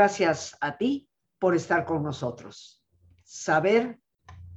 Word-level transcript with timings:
Gracias 0.00 0.56
a 0.62 0.78
ti 0.78 1.10
por 1.38 1.54
estar 1.54 1.84
con 1.84 2.02
nosotros. 2.02 2.82
Saber 3.22 4.00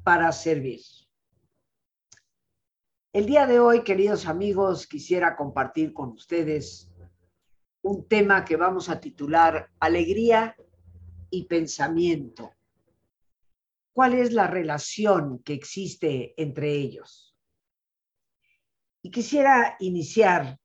para 0.01 0.31
servir. 0.31 0.79
El 3.11 3.25
día 3.25 3.45
de 3.45 3.59
hoy, 3.59 3.83
queridos 3.83 4.25
amigos, 4.25 4.87
quisiera 4.87 5.35
compartir 5.35 5.91
con 5.91 6.11
ustedes 6.11 6.89
un 7.81 8.07
tema 8.07 8.45
que 8.45 8.55
vamos 8.55 8.87
a 8.87 9.01
titular 9.01 9.69
Alegría 9.81 10.55
y 11.29 11.43
Pensamiento. 11.43 12.53
¿Cuál 13.91 14.13
es 14.13 14.31
la 14.31 14.47
relación 14.47 15.43
que 15.43 15.55
existe 15.55 16.41
entre 16.41 16.71
ellos? 16.71 17.35
Y 19.01 19.11
quisiera 19.11 19.75
iniciar 19.81 20.57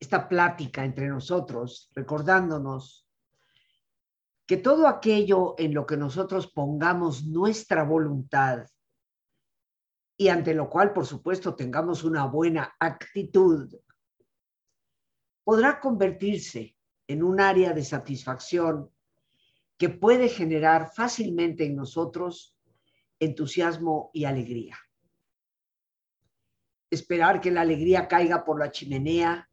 esta 0.00 0.26
plática 0.26 0.82
entre 0.82 1.08
nosotros 1.08 1.90
recordándonos 1.94 3.04
que 4.48 4.56
todo 4.56 4.88
aquello 4.88 5.54
en 5.58 5.74
lo 5.74 5.84
que 5.84 5.98
nosotros 5.98 6.46
pongamos 6.46 7.24
nuestra 7.24 7.84
voluntad 7.84 8.66
y 10.16 10.28
ante 10.28 10.54
lo 10.54 10.70
cual, 10.70 10.94
por 10.94 11.04
supuesto, 11.04 11.54
tengamos 11.54 12.02
una 12.02 12.24
buena 12.24 12.74
actitud, 12.80 13.70
podrá 15.44 15.78
convertirse 15.78 16.74
en 17.06 17.22
un 17.22 17.40
área 17.40 17.74
de 17.74 17.84
satisfacción 17.84 18.90
que 19.76 19.90
puede 19.90 20.30
generar 20.30 20.92
fácilmente 20.94 21.66
en 21.66 21.76
nosotros 21.76 22.56
entusiasmo 23.20 24.10
y 24.14 24.24
alegría. 24.24 24.78
Esperar 26.90 27.42
que 27.42 27.50
la 27.50 27.60
alegría 27.60 28.08
caiga 28.08 28.46
por 28.46 28.58
la 28.58 28.70
chimenea, 28.70 29.46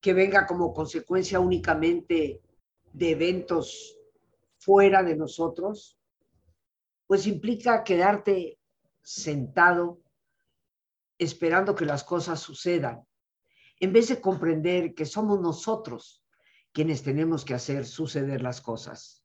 que 0.00 0.14
venga 0.14 0.46
como 0.46 0.72
consecuencia 0.72 1.40
únicamente 1.40 2.40
de 2.92 3.10
eventos 3.10 3.98
fuera 4.58 5.02
de 5.02 5.16
nosotros, 5.16 5.98
pues 7.06 7.26
implica 7.26 7.82
quedarte 7.82 8.58
sentado 9.02 10.00
esperando 11.18 11.74
que 11.74 11.84
las 11.84 12.04
cosas 12.04 12.40
sucedan, 12.40 13.06
en 13.80 13.92
vez 13.92 14.08
de 14.08 14.20
comprender 14.20 14.94
que 14.94 15.06
somos 15.06 15.40
nosotros 15.40 16.24
quienes 16.72 17.02
tenemos 17.02 17.44
que 17.44 17.54
hacer 17.54 17.84
suceder 17.86 18.40
las 18.42 18.60
cosas. 18.60 19.24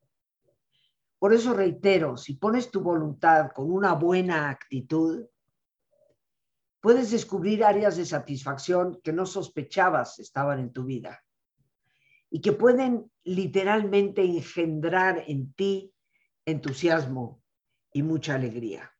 Por 1.19 1.33
eso 1.33 1.53
reitero, 1.53 2.17
si 2.17 2.33
pones 2.33 2.69
tu 2.69 2.81
voluntad 2.81 3.51
con 3.51 3.71
una 3.71 3.93
buena 3.93 4.49
actitud, 4.49 5.25
puedes 6.79 7.11
descubrir 7.11 7.63
áreas 7.63 7.97
de 7.97 8.05
satisfacción 8.05 8.99
que 9.03 9.13
no 9.13 9.25
sospechabas 9.25 10.19
estaban 10.19 10.59
en 10.59 10.71
tu 10.71 10.83
vida 10.83 11.23
y 12.29 12.41
que 12.41 12.53
pueden 12.53 13.11
literalmente 13.23 14.23
engendrar 14.23 15.23
en 15.27 15.53
ti 15.53 15.93
entusiasmo 16.45 17.41
y 17.93 18.03
mucha 18.03 18.35
alegría. 18.35 18.91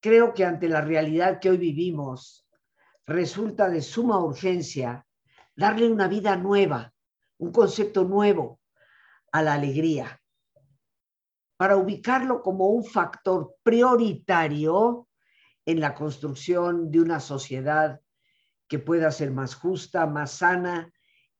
Creo 0.00 0.34
que 0.34 0.44
ante 0.44 0.68
la 0.68 0.80
realidad 0.80 1.40
que 1.40 1.50
hoy 1.50 1.56
vivimos, 1.56 2.46
resulta 3.06 3.68
de 3.68 3.82
suma 3.82 4.22
urgencia 4.22 5.06
darle 5.54 5.88
una 5.90 6.08
vida 6.08 6.36
nueva, 6.36 6.92
un 7.38 7.52
concepto 7.52 8.04
nuevo 8.04 8.60
a 9.32 9.42
la 9.42 9.54
alegría, 9.54 10.20
para 11.56 11.76
ubicarlo 11.76 12.42
como 12.42 12.68
un 12.68 12.84
factor 12.84 13.56
prioritario 13.62 15.08
en 15.64 15.80
la 15.80 15.94
construcción 15.94 16.90
de 16.90 17.00
una 17.00 17.18
sociedad 17.18 18.00
que 18.68 18.78
pueda 18.78 19.10
ser 19.10 19.30
más 19.30 19.54
justa, 19.54 20.06
más 20.06 20.32
sana 20.32 20.92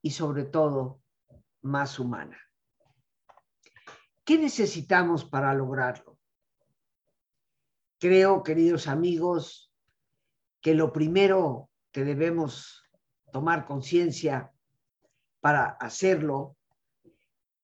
y 0.07 0.09
sobre 0.09 0.45
todo 0.45 1.01
más 1.63 1.99
humana. 1.99 2.39
¿Qué 4.23 4.37
necesitamos 4.37 5.25
para 5.25 5.53
lograrlo? 5.53 6.17
Creo, 7.99 8.41
queridos 8.41 8.87
amigos, 8.87 9.69
que 10.61 10.75
lo 10.75 10.93
primero 10.93 11.69
que 11.91 12.05
debemos 12.05 12.85
tomar 13.33 13.65
conciencia 13.65 14.49
para 15.41 15.71
hacerlo 15.71 16.55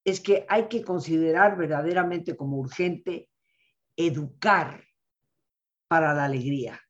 es 0.04 0.20
que 0.20 0.46
hay 0.50 0.68
que 0.68 0.84
considerar 0.84 1.56
verdaderamente 1.56 2.36
como 2.36 2.58
urgente 2.58 3.30
educar 3.96 4.84
para 5.88 6.14
la 6.14 6.26
alegría 6.26 6.83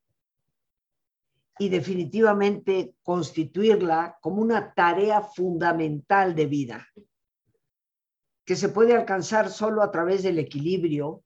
y 1.60 1.70
definitivamente 1.70 2.96
constituirla 3.04 4.18
como 4.22 4.42
una 4.42 4.74
tarea 4.74 5.22
fundamental 5.22 6.36
de 6.36 6.46
vida 6.48 6.88
que 8.46 8.56
se 8.56 8.70
puede 8.70 8.96
alcanzar 8.96 9.50
solo 9.50 9.82
a 9.82 9.92
través 9.92 10.24
del 10.24 10.40
equilibrio 10.40 11.24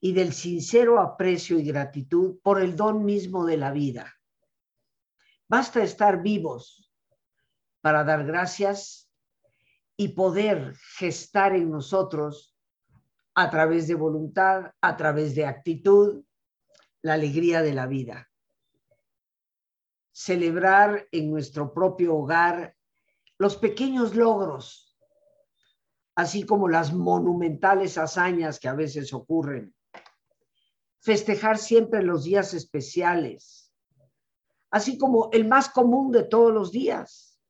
y 0.00 0.12
del 0.12 0.32
sincero 0.32 1.00
aprecio 1.00 1.58
y 1.58 1.64
gratitud 1.64 2.40
por 2.42 2.60
el 2.60 2.74
don 2.74 3.04
mismo 3.04 3.46
de 3.46 3.56
la 3.56 3.70
vida. 3.70 4.12
Basta 5.48 5.82
estar 5.82 6.22
vivos 6.22 6.92
para 7.80 8.02
dar 8.02 8.24
gracias 8.24 9.08
y 9.96 10.08
poder 10.08 10.74
gestar 10.96 11.54
en 11.54 11.70
nosotros 11.70 12.56
a 13.34 13.50
través 13.50 13.86
de 13.86 13.94
voluntad, 13.94 14.72
a 14.80 14.96
través 14.96 15.34
de 15.34 15.46
actitud, 15.46 16.24
la 17.02 17.14
alegría 17.14 17.62
de 17.62 17.74
la 17.74 17.86
vida. 17.86 18.31
Celebrar 20.12 21.08
en 21.10 21.30
nuestro 21.30 21.72
propio 21.72 22.16
hogar 22.16 22.76
los 23.38 23.56
pequeños 23.56 24.14
logros, 24.14 24.96
así 26.14 26.44
como 26.44 26.68
las 26.68 26.92
monumentales 26.92 27.98
hazañas 27.98 28.60
que 28.60 28.68
a 28.68 28.74
veces 28.74 29.12
ocurren 29.12 29.74
festejar 31.02 31.58
siempre 31.58 32.02
los 32.02 32.22
días 32.22 32.54
especiales, 32.54 33.72
así 34.70 34.96
como 34.96 35.30
el 35.32 35.46
más 35.46 35.68
común 35.68 36.12
de 36.12 36.22
todos 36.22 36.52
los 36.52 36.70
días, 36.70 37.40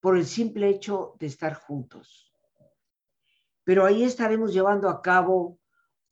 por 0.00 0.16
el 0.18 0.26
simple 0.26 0.68
hecho 0.68 1.16
de 1.18 1.26
estar 1.26 1.54
juntos. 1.54 2.32
Pero 3.64 3.86
ahí 3.86 4.04
estaremos 4.04 4.52
llevando 4.52 4.88
a 4.90 5.00
cabo 5.00 5.58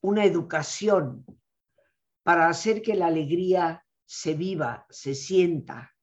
una 0.01 0.25
educación 0.25 1.27
para 2.23 2.49
hacer 2.49 2.81
que 2.81 2.95
la 2.95 3.07
alegría 3.07 3.86
se 4.07 4.35
viva, 4.35 4.87
se 4.89 5.15
sienta. 5.15 5.95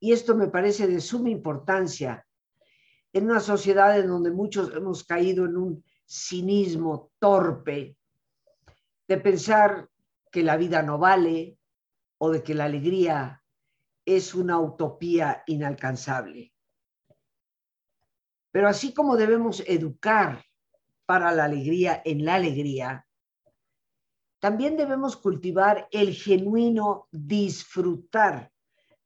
Y 0.00 0.12
esto 0.12 0.34
me 0.34 0.48
parece 0.48 0.86
de 0.88 1.00
suma 1.00 1.30
importancia 1.30 2.26
en 3.12 3.24
una 3.24 3.40
sociedad 3.40 3.98
en 3.98 4.08
donde 4.08 4.30
muchos 4.30 4.74
hemos 4.74 5.04
caído 5.04 5.44
en 5.44 5.56
un 5.56 5.84
cinismo 6.06 7.12
torpe, 7.18 7.96
de 9.06 9.16
pensar 9.18 9.88
que 10.30 10.42
la 10.42 10.56
vida 10.56 10.82
no 10.82 10.98
vale 10.98 11.58
o 12.18 12.30
de 12.30 12.42
que 12.42 12.54
la 12.54 12.64
alegría 12.64 13.42
es 14.04 14.34
una 14.34 14.58
utopía 14.58 15.42
inalcanzable. 15.46 16.52
Pero 18.50 18.68
así 18.68 18.94
como 18.94 19.16
debemos 19.16 19.62
educar 19.66 20.44
para 21.06 21.32
la 21.32 21.44
alegría 21.44 22.00
en 22.04 22.24
la 22.24 22.34
alegría, 22.36 23.06
también 24.42 24.76
debemos 24.76 25.16
cultivar 25.16 25.86
el 25.92 26.14
genuino 26.14 27.06
disfrutar 27.12 28.50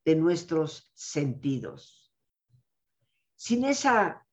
de 0.03 0.17
nuestros 0.17 0.91
sentidos. 0.95 2.11
Sin 3.35 3.67
esa 3.67 4.27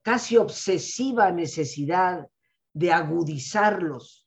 casi 0.00 0.38
obsesiva 0.38 1.30
necesidad 1.30 2.26
de 2.72 2.90
agudizarlos 2.90 4.26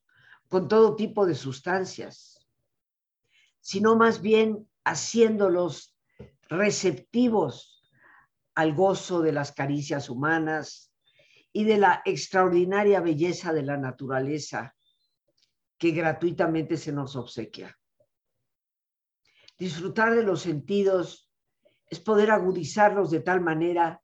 con 0.50 0.68
todo 0.68 0.96
tipo 0.96 1.26
de 1.26 1.34
sustancias, 1.34 2.48
sino 3.60 3.96
más 3.96 4.22
bien 4.22 4.70
haciéndolos 4.84 5.98
receptivos 6.44 7.90
al 8.54 8.76
gozo 8.76 9.24
de 9.24 9.32
las 9.32 9.52
caricias 9.52 10.12
humanas 10.12 10.94
y 11.52 11.64
de 11.64 11.80
la 11.80 12.04
extraordinaria 12.06 13.02
belleza 13.02 13.52
de 13.52 13.64
la 13.64 13.78
naturaleza 13.78 14.76
que 15.82 15.90
gratuitamente 15.90 16.78
se 16.78 16.92
nos 16.92 17.16
obsequia. 17.16 17.76
Disfrutar 19.58 20.14
de 20.14 20.22
los 20.22 20.44
sentidos 20.44 21.28
es 21.88 22.00
poder 22.00 22.30
agudizarlos 22.30 23.10
de 23.10 23.22
tal 23.22 23.42
manera 23.42 24.00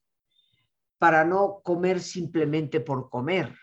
para 0.98 1.24
no 1.24 1.62
comer 1.62 2.00
simplemente 2.00 2.80
por 2.80 3.12
comer, 3.12 3.56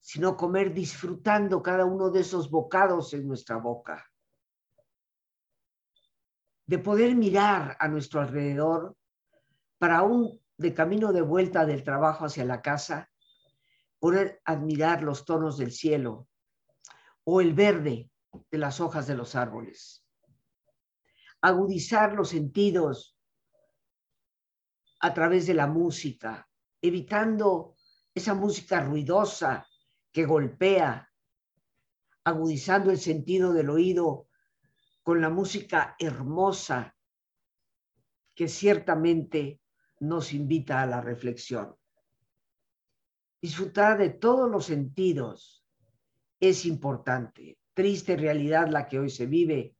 sino 0.00 0.38
comer 0.38 0.72
disfrutando 0.72 1.62
cada 1.62 1.84
uno 1.84 2.08
de 2.08 2.20
esos 2.20 2.50
bocados 2.50 3.12
en 3.12 3.28
nuestra 3.28 3.58
boca. 3.58 4.10
De 6.64 6.78
poder 6.78 7.14
mirar 7.14 7.76
a 7.78 7.88
nuestro 7.88 8.22
alrededor 8.22 8.96
para 9.76 9.98
aún 9.98 10.40
de 10.56 10.72
camino 10.72 11.12
de 11.12 11.20
vuelta 11.20 11.66
del 11.66 11.84
trabajo 11.84 12.24
hacia 12.24 12.46
la 12.46 12.62
casa, 12.62 13.10
poder 13.98 14.40
admirar 14.46 15.02
los 15.02 15.26
tonos 15.26 15.58
del 15.58 15.72
cielo 15.72 16.26
o 17.24 17.40
el 17.40 17.54
verde 17.54 18.10
de 18.50 18.58
las 18.58 18.80
hojas 18.80 19.06
de 19.06 19.14
los 19.14 19.34
árboles. 19.34 20.04
Agudizar 21.40 22.14
los 22.14 22.30
sentidos 22.30 23.16
a 25.00 25.12
través 25.12 25.46
de 25.46 25.54
la 25.54 25.66
música, 25.66 26.48
evitando 26.80 27.76
esa 28.14 28.34
música 28.34 28.80
ruidosa 28.80 29.66
que 30.12 30.24
golpea, 30.24 31.10
agudizando 32.24 32.90
el 32.90 32.98
sentido 32.98 33.52
del 33.52 33.70
oído 33.70 34.28
con 35.02 35.20
la 35.20 35.30
música 35.30 35.96
hermosa 35.98 36.94
que 38.34 38.48
ciertamente 38.48 39.60
nos 40.00 40.32
invita 40.32 40.82
a 40.82 40.86
la 40.86 41.00
reflexión. 41.00 41.76
Disfrutar 43.40 43.98
de 43.98 44.10
todos 44.10 44.48
los 44.48 44.66
sentidos 44.66 45.61
es 46.42 46.66
importante. 46.66 47.56
Triste 47.72 48.16
realidad 48.16 48.68
la 48.68 48.88
que 48.88 48.98
hoy 48.98 49.10
se 49.10 49.26
vive, 49.26 49.76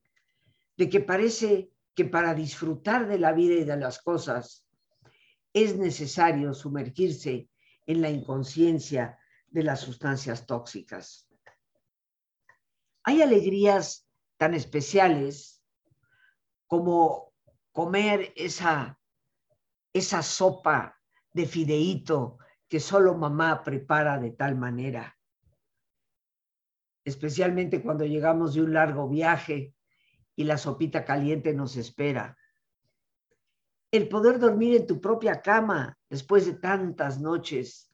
de 0.77 0.89
que 0.89 1.01
parece 1.01 1.73
que 1.95 2.05
para 2.05 2.35
disfrutar 2.35 3.09
de 3.09 3.19
la 3.19 3.33
vida 3.33 3.55
y 3.55 3.65
de 3.65 3.77
las 3.77 4.01
cosas 4.01 4.67
es 5.53 5.77
necesario 5.77 6.55
sumergirse 6.55 7.51
en 7.85 8.01
la 8.01 8.11
inconsciencia 8.11 9.19
de 9.49 9.65
las 9.65 9.81
sustancias 9.81 10.47
tóxicas. 10.47 11.29
Hay 13.03 13.21
alegrías 13.21 14.09
tan 14.37 14.55
especiales 14.55 15.63
como 16.69 17.35
comer 17.73 18.33
esa, 18.37 19.01
esa 19.93 20.23
sopa 20.23 20.97
de 21.33 21.45
fideíto 21.45 22.39
que 22.69 22.79
solo 22.79 23.17
mamá 23.17 23.65
prepara 23.65 24.21
de 24.21 24.31
tal 24.31 24.57
manera. 24.57 25.19
Especialmente 27.05 27.83
cuando 27.83 28.05
llegamos 28.05 28.55
de 28.55 28.63
un 28.63 28.73
largo 28.75 29.09
viaje 29.09 29.75
y 30.37 30.45
la 30.45 30.59
sopita 30.59 31.05
caliente 31.05 31.53
nos 31.53 31.77
espera. 31.77 32.37
El 33.91 34.09
poder 34.09 34.39
dormir 34.39 34.77
en 34.77 34.87
tu 34.87 35.01
propia 35.01 35.43
cama 35.43 35.99
después 36.09 36.47
de 36.47 36.55
tantas 36.55 37.21
noches 37.21 37.93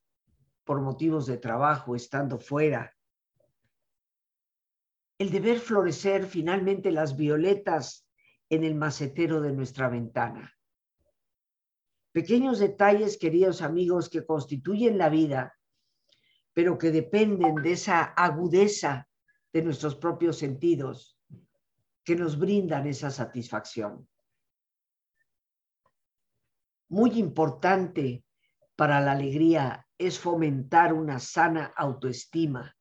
por 0.64 0.80
motivos 0.80 1.26
de 1.26 1.38
trabajo 1.38 1.96
estando 1.96 2.38
fuera. 2.38 2.94
El 5.18 5.30
de 5.30 5.40
ver 5.40 5.58
florecer 5.58 6.26
finalmente 6.26 6.92
las 6.92 7.16
violetas 7.16 8.06
en 8.48 8.62
el 8.62 8.76
macetero 8.76 9.40
de 9.40 9.52
nuestra 9.52 9.88
ventana. 9.88 10.54
Pequeños 12.12 12.58
detalles, 12.58 13.18
queridos 13.18 13.62
amigos, 13.62 14.08
que 14.08 14.24
constituyen 14.24 14.98
la 14.98 15.08
vida, 15.08 15.57
pero 16.52 16.78
que 16.78 16.90
dependen 16.90 17.56
de 17.56 17.72
esa 17.72 18.02
agudeza 18.02 19.08
de 19.52 19.62
nuestros 19.62 19.94
propios 19.94 20.38
sentidos 20.38 21.18
que 22.04 22.16
nos 22.16 22.38
brindan 22.38 22.86
esa 22.86 23.10
satisfacción. 23.10 24.08
Muy 26.88 27.18
importante 27.18 28.24
para 28.76 29.00
la 29.00 29.12
alegría 29.12 29.86
es 29.98 30.18
fomentar 30.18 30.92
una 30.92 31.18
sana 31.18 31.72
autoestima, 31.76 32.74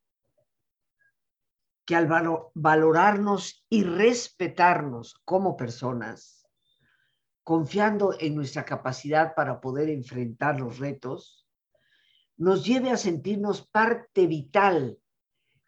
que 1.86 1.96
al 1.96 2.08
valorarnos 2.54 3.66
y 3.70 3.84
respetarnos 3.84 5.16
como 5.26 5.58
personas, 5.58 6.46
confiando 7.44 8.16
en 8.20 8.36
nuestra 8.36 8.66
capacidad 8.66 9.34
para 9.36 9.60
poder 9.60 9.90
enfrentar 9.90 10.60
los 10.60 10.80
retos, 10.80 11.47
nos 12.38 12.66
lleve 12.66 12.92
a 12.92 12.98
sentirnos 12.98 13.68
parte 13.68 14.28
vital 14.28 15.00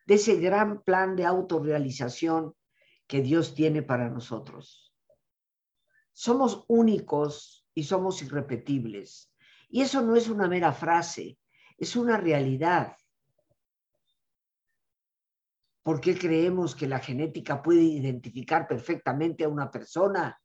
de 0.05 0.15
ese 0.15 0.39
gran 0.39 0.83
plan 0.83 1.15
de 1.15 1.25
autorrealización 1.25 2.55
que 3.07 3.21
Dios 3.21 3.55
tiene 3.55 3.81
para 3.81 4.09
nosotros. 4.09 4.95
Somos 6.13 6.63
únicos 6.67 7.67
y 7.73 7.83
somos 7.83 8.21
irrepetibles. 8.21 9.33
Y 9.69 9.81
eso 9.81 10.01
no 10.01 10.15
es 10.15 10.29
una 10.29 10.47
mera 10.47 10.73
frase, 10.73 11.39
es 11.77 11.95
una 11.95 12.17
realidad. 12.17 12.95
¿Por 15.83 16.01
qué 16.01 16.17
creemos 16.17 16.75
que 16.75 16.87
la 16.87 16.99
genética 16.99 17.63
puede 17.63 17.81
identificar 17.81 18.67
perfectamente 18.67 19.43
a 19.43 19.49
una 19.49 19.71
persona, 19.71 20.39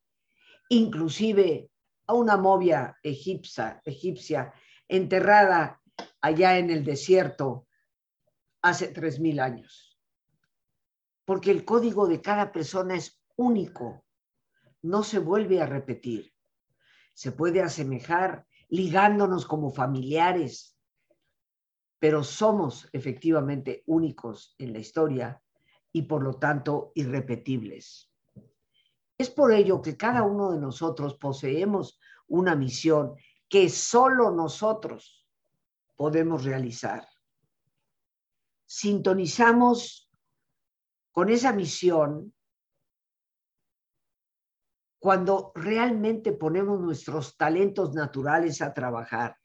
inclusive 0.69 1.71
a 2.07 2.15
una 2.15 2.37
movia 2.37 2.97
egipcia, 3.03 3.81
egipcia 3.85 4.53
enterrada 4.89 5.83
allá 6.25 6.59
en 6.59 6.71
el 6.71 6.85
desierto 6.85 7.67
hace 8.63 8.89
tres 8.89 9.21
mil 9.21 9.41
años? 9.41 9.95
porque 11.25 11.51
el 11.51 11.65
código 11.65 12.07
de 12.07 12.21
cada 12.21 12.53
persona 12.53 12.95
es 12.95 13.21
único, 13.37 14.05
no 14.83 15.03
se 15.03 15.19
vuelve 15.19 15.61
a 15.61 15.67
repetir. 15.67 16.33
Se 17.15 17.33
puede 17.33 17.63
asemejar 17.63 18.47
ligándonos 18.69 19.47
como 19.47 19.71
familiares, 19.71 20.79
pero 21.99 22.23
somos 22.23 22.89
efectivamente 22.93 23.83
únicos 23.87 24.55
en 24.59 24.73
la 24.73 24.79
historia 24.81 25.43
y 25.93 26.03
por 26.03 26.23
lo 26.23 26.35
tanto 26.35 26.93
irrepetibles. 26.95 28.11
Es 29.17 29.31
por 29.31 29.53
ello 29.53 29.81
que 29.81 29.97
cada 29.97 30.25
uno 30.25 30.51
de 30.51 30.59
nosotros 30.59 31.15
poseemos 31.15 31.99
una 32.27 32.57
misión 32.57 33.15
que 33.49 33.71
solo 33.71 34.33
nosotros 34.33 35.24
podemos 35.97 36.45
realizar. 36.45 37.07
Sintonizamos 38.67 40.11
con 41.13 41.29
esa 41.31 41.53
misión, 41.53 42.35
cuando 44.99 45.53
realmente 45.55 46.33
ponemos 46.33 46.81
nuestros 46.81 47.37
talentos 47.37 47.93
naturales 47.93 48.63
a 48.63 48.73
trabajar. 48.73 49.37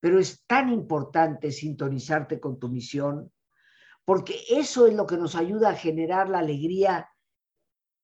Pero 0.00 0.18
es 0.18 0.44
tan 0.46 0.72
importante 0.72 1.52
sintonizarte 1.52 2.40
con 2.40 2.58
tu 2.58 2.68
misión, 2.68 3.30
porque 4.04 4.40
eso 4.48 4.86
es 4.86 4.94
lo 4.94 5.06
que 5.06 5.18
nos 5.18 5.34
ayuda 5.34 5.70
a 5.70 5.76
generar 5.76 6.30
la 6.30 6.38
alegría 6.38 7.10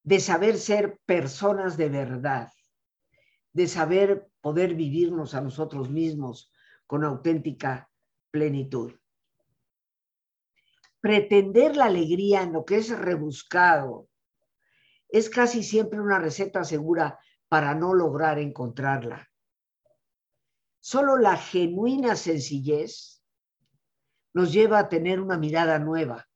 de 0.02 0.20
saber 0.20 0.58
ser 0.58 1.00
personas 1.06 1.76
de 1.76 1.88
verdad, 1.88 2.52
de 3.52 3.66
saber 3.66 4.30
poder 4.40 4.74
vivirnos 4.74 5.34
a 5.34 5.40
nosotros 5.40 5.90
mismos 5.90 6.52
con 6.90 7.04
auténtica 7.04 7.88
plenitud 8.32 8.92
pretender 11.00 11.76
la 11.76 11.84
alegría 11.84 12.42
en 12.42 12.52
lo 12.52 12.64
que 12.64 12.78
es 12.78 12.90
rebuscado 12.90 14.08
es 15.08 15.30
casi 15.30 15.62
siempre 15.62 16.00
una 16.00 16.18
receta 16.18 16.62
segura 16.64 17.20
para 17.48 17.74
no 17.74 17.94
lograr 17.94 18.40
encontrarla. 18.40 19.28
Solo 20.80 21.16
la 21.16 21.36
genuina 21.36 22.16
sencillez 22.16 23.22
nos 24.32 24.52
lleva 24.52 24.80
a 24.80 24.88
tener 24.88 25.20
una 25.20 25.36
mirada 25.36 25.78
nueva, 25.78 26.28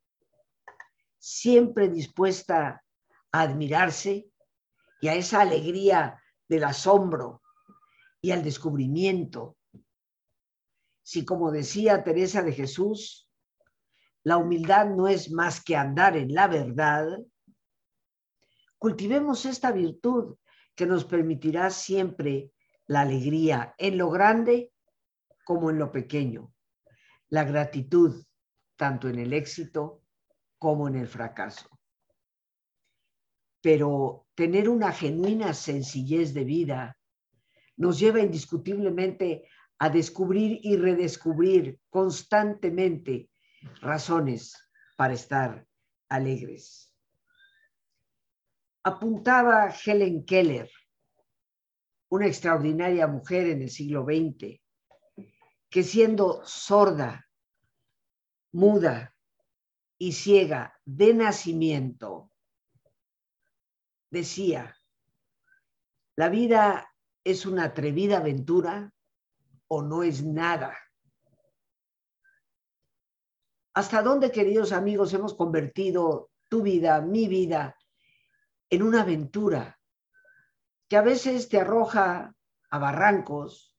siempre 1.18 1.88
dispuesta 1.88 2.84
a 3.32 3.40
admirarse 3.40 4.30
y 5.00 5.08
a 5.08 5.14
esa 5.14 5.40
alegría 5.40 6.22
del 6.48 6.64
asombro 6.64 7.42
y 8.20 8.32
al 8.32 8.42
descubrimiento. 8.42 9.56
Si 11.04 11.26
como 11.26 11.52
decía 11.52 12.02
Teresa 12.02 12.42
de 12.42 12.52
Jesús, 12.52 13.28
la 14.22 14.38
humildad 14.38 14.86
no 14.86 15.06
es 15.06 15.30
más 15.30 15.62
que 15.62 15.76
andar 15.76 16.16
en 16.16 16.32
la 16.32 16.48
verdad, 16.48 17.06
cultivemos 18.78 19.44
esta 19.44 19.70
virtud 19.70 20.36
que 20.74 20.86
nos 20.86 21.04
permitirá 21.04 21.68
siempre 21.68 22.50
la 22.86 23.02
alegría 23.02 23.74
en 23.76 23.98
lo 23.98 24.08
grande 24.08 24.72
como 25.44 25.68
en 25.68 25.78
lo 25.78 25.92
pequeño, 25.92 26.54
la 27.28 27.44
gratitud 27.44 28.24
tanto 28.76 29.06
en 29.06 29.18
el 29.18 29.34
éxito 29.34 30.02
como 30.58 30.88
en 30.88 30.96
el 30.96 31.06
fracaso. 31.06 31.68
Pero 33.60 34.26
tener 34.34 34.70
una 34.70 34.90
genuina 34.90 35.52
sencillez 35.52 36.32
de 36.32 36.44
vida 36.44 36.98
nos 37.76 37.98
lleva 37.98 38.20
indiscutiblemente 38.20 39.48
a 39.84 39.90
descubrir 39.90 40.60
y 40.62 40.78
redescubrir 40.78 41.78
constantemente 41.90 43.28
razones 43.82 44.56
para 44.96 45.12
estar 45.12 45.66
alegres. 46.08 46.90
Apuntaba 48.82 49.68
Helen 49.68 50.24
Keller, 50.24 50.70
una 52.08 52.26
extraordinaria 52.26 53.06
mujer 53.08 53.46
en 53.48 53.60
el 53.60 53.68
siglo 53.68 54.06
XX, 54.06 54.58
que 55.68 55.82
siendo 55.82 56.40
sorda, 56.46 57.28
muda 58.52 59.14
y 59.98 60.12
ciega 60.12 60.80
de 60.86 61.12
nacimiento, 61.12 62.30
decía, 64.08 64.74
la 66.16 66.30
vida 66.30 66.90
es 67.22 67.44
una 67.44 67.64
atrevida 67.64 68.16
aventura 68.16 68.93
o 69.68 69.82
no 69.82 70.02
es 70.02 70.22
nada. 70.22 70.76
¿Hasta 73.74 74.02
dónde, 74.02 74.30
queridos 74.30 74.72
amigos, 74.72 75.12
hemos 75.14 75.34
convertido 75.34 76.30
tu 76.48 76.62
vida, 76.62 77.00
mi 77.00 77.26
vida, 77.26 77.76
en 78.70 78.82
una 78.82 79.02
aventura 79.02 79.78
que 80.88 80.96
a 80.96 81.02
veces 81.02 81.48
te 81.48 81.60
arroja 81.60 82.34
a 82.70 82.78
barrancos, 82.78 83.76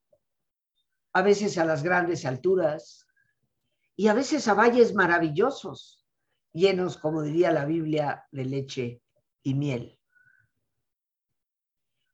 a 1.13 1.21
veces 1.21 1.57
a 1.57 1.65
las 1.65 1.83
grandes 1.83 2.25
alturas 2.25 3.07
y 3.95 4.07
a 4.07 4.13
veces 4.13 4.47
a 4.47 4.53
valles 4.53 4.93
maravillosos, 4.93 6.05
llenos, 6.51 6.97
como 6.97 7.21
diría 7.21 7.51
la 7.51 7.65
Biblia, 7.65 8.25
de 8.31 8.45
leche 8.45 9.01
y 9.43 9.53
miel. 9.53 9.99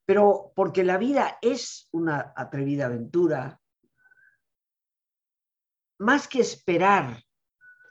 Pero 0.06 0.52
porque 0.56 0.84
la 0.84 0.98
vida 0.98 1.38
es 1.42 1.88
una 1.92 2.34
atrevida 2.36 2.88
aventura, 2.88 3.61
más 6.02 6.28
que 6.28 6.42
esperar 6.42 7.24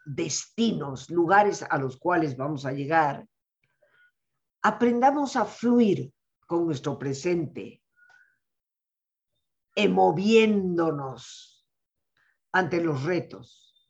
destinos, 0.05 1.09
lugares 1.11 1.63
a 1.63 1.79
los 1.79 1.97
cuales 1.97 2.37
vamos 2.37 2.67
a 2.67 2.73
llegar, 2.73 3.25
aprendamos 4.63 5.37
a 5.37 5.45
fluir 5.45 6.13
con 6.47 6.67
nuestro 6.67 6.99
presente, 6.99 7.81
moviéndonos 9.89 11.65
ante 12.53 12.83
los 12.83 13.05
retos, 13.05 13.89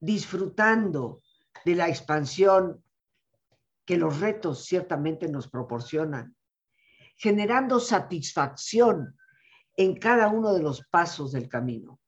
disfrutando 0.00 1.22
de 1.64 1.74
la 1.74 1.88
expansión 1.88 2.82
que 3.84 3.98
los 3.98 4.18
retos 4.18 4.64
ciertamente 4.64 5.28
nos 5.28 5.46
proporcionan, 5.48 6.34
generando 7.16 7.80
satisfacción 7.80 9.18
en 9.76 9.98
cada 9.98 10.28
uno 10.28 10.54
de 10.54 10.62
los 10.62 10.86
pasos 10.90 11.32
del 11.32 11.46
camino. 11.46 11.99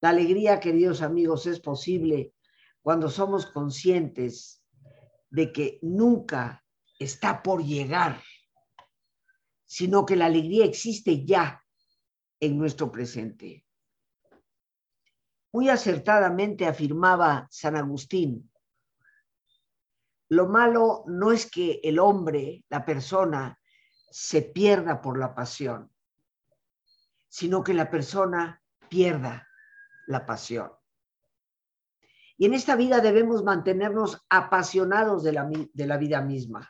La 0.00 0.10
alegría, 0.10 0.60
queridos 0.60 1.02
amigos, 1.02 1.46
es 1.46 1.60
posible 1.60 2.32
cuando 2.82 3.10
somos 3.10 3.46
conscientes 3.46 4.62
de 5.30 5.52
que 5.52 5.78
nunca 5.82 6.64
está 6.98 7.42
por 7.42 7.64
llegar, 7.64 8.22
sino 9.64 10.06
que 10.06 10.16
la 10.16 10.26
alegría 10.26 10.64
existe 10.64 11.24
ya 11.24 11.62
en 12.40 12.58
nuestro 12.58 12.92
presente. 12.92 13.66
Muy 15.52 15.68
acertadamente 15.68 16.66
afirmaba 16.66 17.48
San 17.50 17.74
Agustín, 17.74 18.50
lo 20.30 20.46
malo 20.46 21.04
no 21.06 21.32
es 21.32 21.50
que 21.50 21.80
el 21.82 21.98
hombre, 21.98 22.64
la 22.68 22.84
persona, 22.84 23.58
se 24.10 24.42
pierda 24.42 25.00
por 25.00 25.18
la 25.18 25.34
pasión, 25.34 25.90
sino 27.28 27.64
que 27.64 27.72
la 27.72 27.90
persona 27.90 28.62
pierda 28.88 29.47
la 30.08 30.24
pasión. 30.24 30.72
Y 32.36 32.46
en 32.46 32.54
esta 32.54 32.76
vida 32.76 33.00
debemos 33.00 33.44
mantenernos 33.44 34.24
apasionados 34.28 35.22
de 35.22 35.32
la, 35.32 35.48
de 35.72 35.86
la 35.86 35.96
vida 35.98 36.22
misma. 36.22 36.68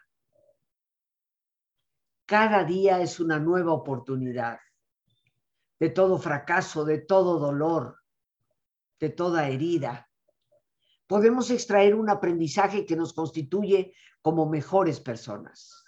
Cada 2.26 2.64
día 2.64 3.00
es 3.00 3.20
una 3.20 3.38
nueva 3.38 3.72
oportunidad 3.72 4.58
de 5.78 5.90
todo 5.90 6.18
fracaso, 6.18 6.84
de 6.84 6.98
todo 6.98 7.38
dolor, 7.38 7.98
de 8.98 9.10
toda 9.10 9.48
herida. 9.48 10.10
Podemos 11.06 11.50
extraer 11.50 11.94
un 11.94 12.10
aprendizaje 12.10 12.84
que 12.84 12.96
nos 12.96 13.12
constituye 13.12 13.94
como 14.20 14.48
mejores 14.48 15.00
personas. 15.00 15.84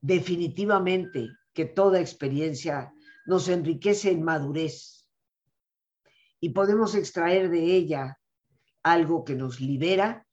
Definitivamente 0.00 1.28
que 1.52 1.66
toda 1.66 2.00
experiencia 2.00 2.92
nos 3.26 3.48
enriquece 3.48 4.10
en 4.10 4.22
madurez 4.22 5.01
y 6.44 6.50
podemos 6.50 6.96
extraer 6.96 7.50
de 7.50 7.64
ella 7.64 8.18
algo 8.82 9.24
que 9.24 9.36
nos 9.36 9.60
libera, 9.60 10.26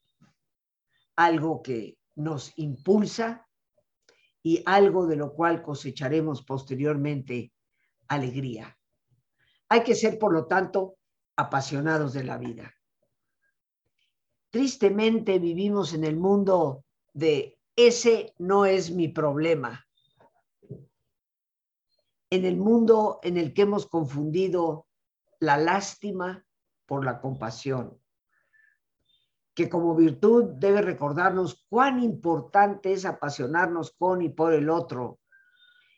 algo 1.15 1.61
que 1.61 1.99
nos 2.15 2.51
impulsa 2.57 3.47
y 4.41 4.63
algo 4.65 5.05
de 5.05 5.17
lo 5.17 5.35
cual 5.35 5.61
cosecharemos 5.61 6.43
posteriormente 6.43 7.53
alegría. 8.07 8.75
Hay 9.69 9.83
que 9.83 9.93
ser, 9.93 10.17
por 10.17 10.33
lo 10.33 10.47
tanto, 10.47 10.97
apasionados 11.35 12.13
de 12.13 12.23
la 12.23 12.39
vida. 12.39 12.73
Tristemente 14.49 15.37
vivimos 15.37 15.93
en 15.93 16.05
el 16.05 16.17
mundo 16.17 16.85
de 17.13 17.59
ese 17.75 18.33
no 18.39 18.65
es 18.65 18.89
mi 18.89 19.09
problema. 19.09 19.85
En 22.31 22.45
el 22.45 22.57
mundo 22.57 23.19
en 23.21 23.37
el 23.37 23.53
que 23.53 23.61
hemos 23.61 23.85
confundido 23.85 24.88
la 25.39 25.57
lástima 25.57 26.45
por 26.85 27.05
la 27.05 27.21
compasión, 27.21 27.99
que 29.53 29.69
como 29.69 29.95
virtud 29.95 30.45
debe 30.55 30.81
recordarnos 30.81 31.65
cuán 31.69 32.01
importante 32.01 32.93
es 32.93 33.05
apasionarnos 33.05 33.91
con 33.91 34.21
y 34.21 34.29
por 34.29 34.53
el 34.53 34.69
otro, 34.69 35.19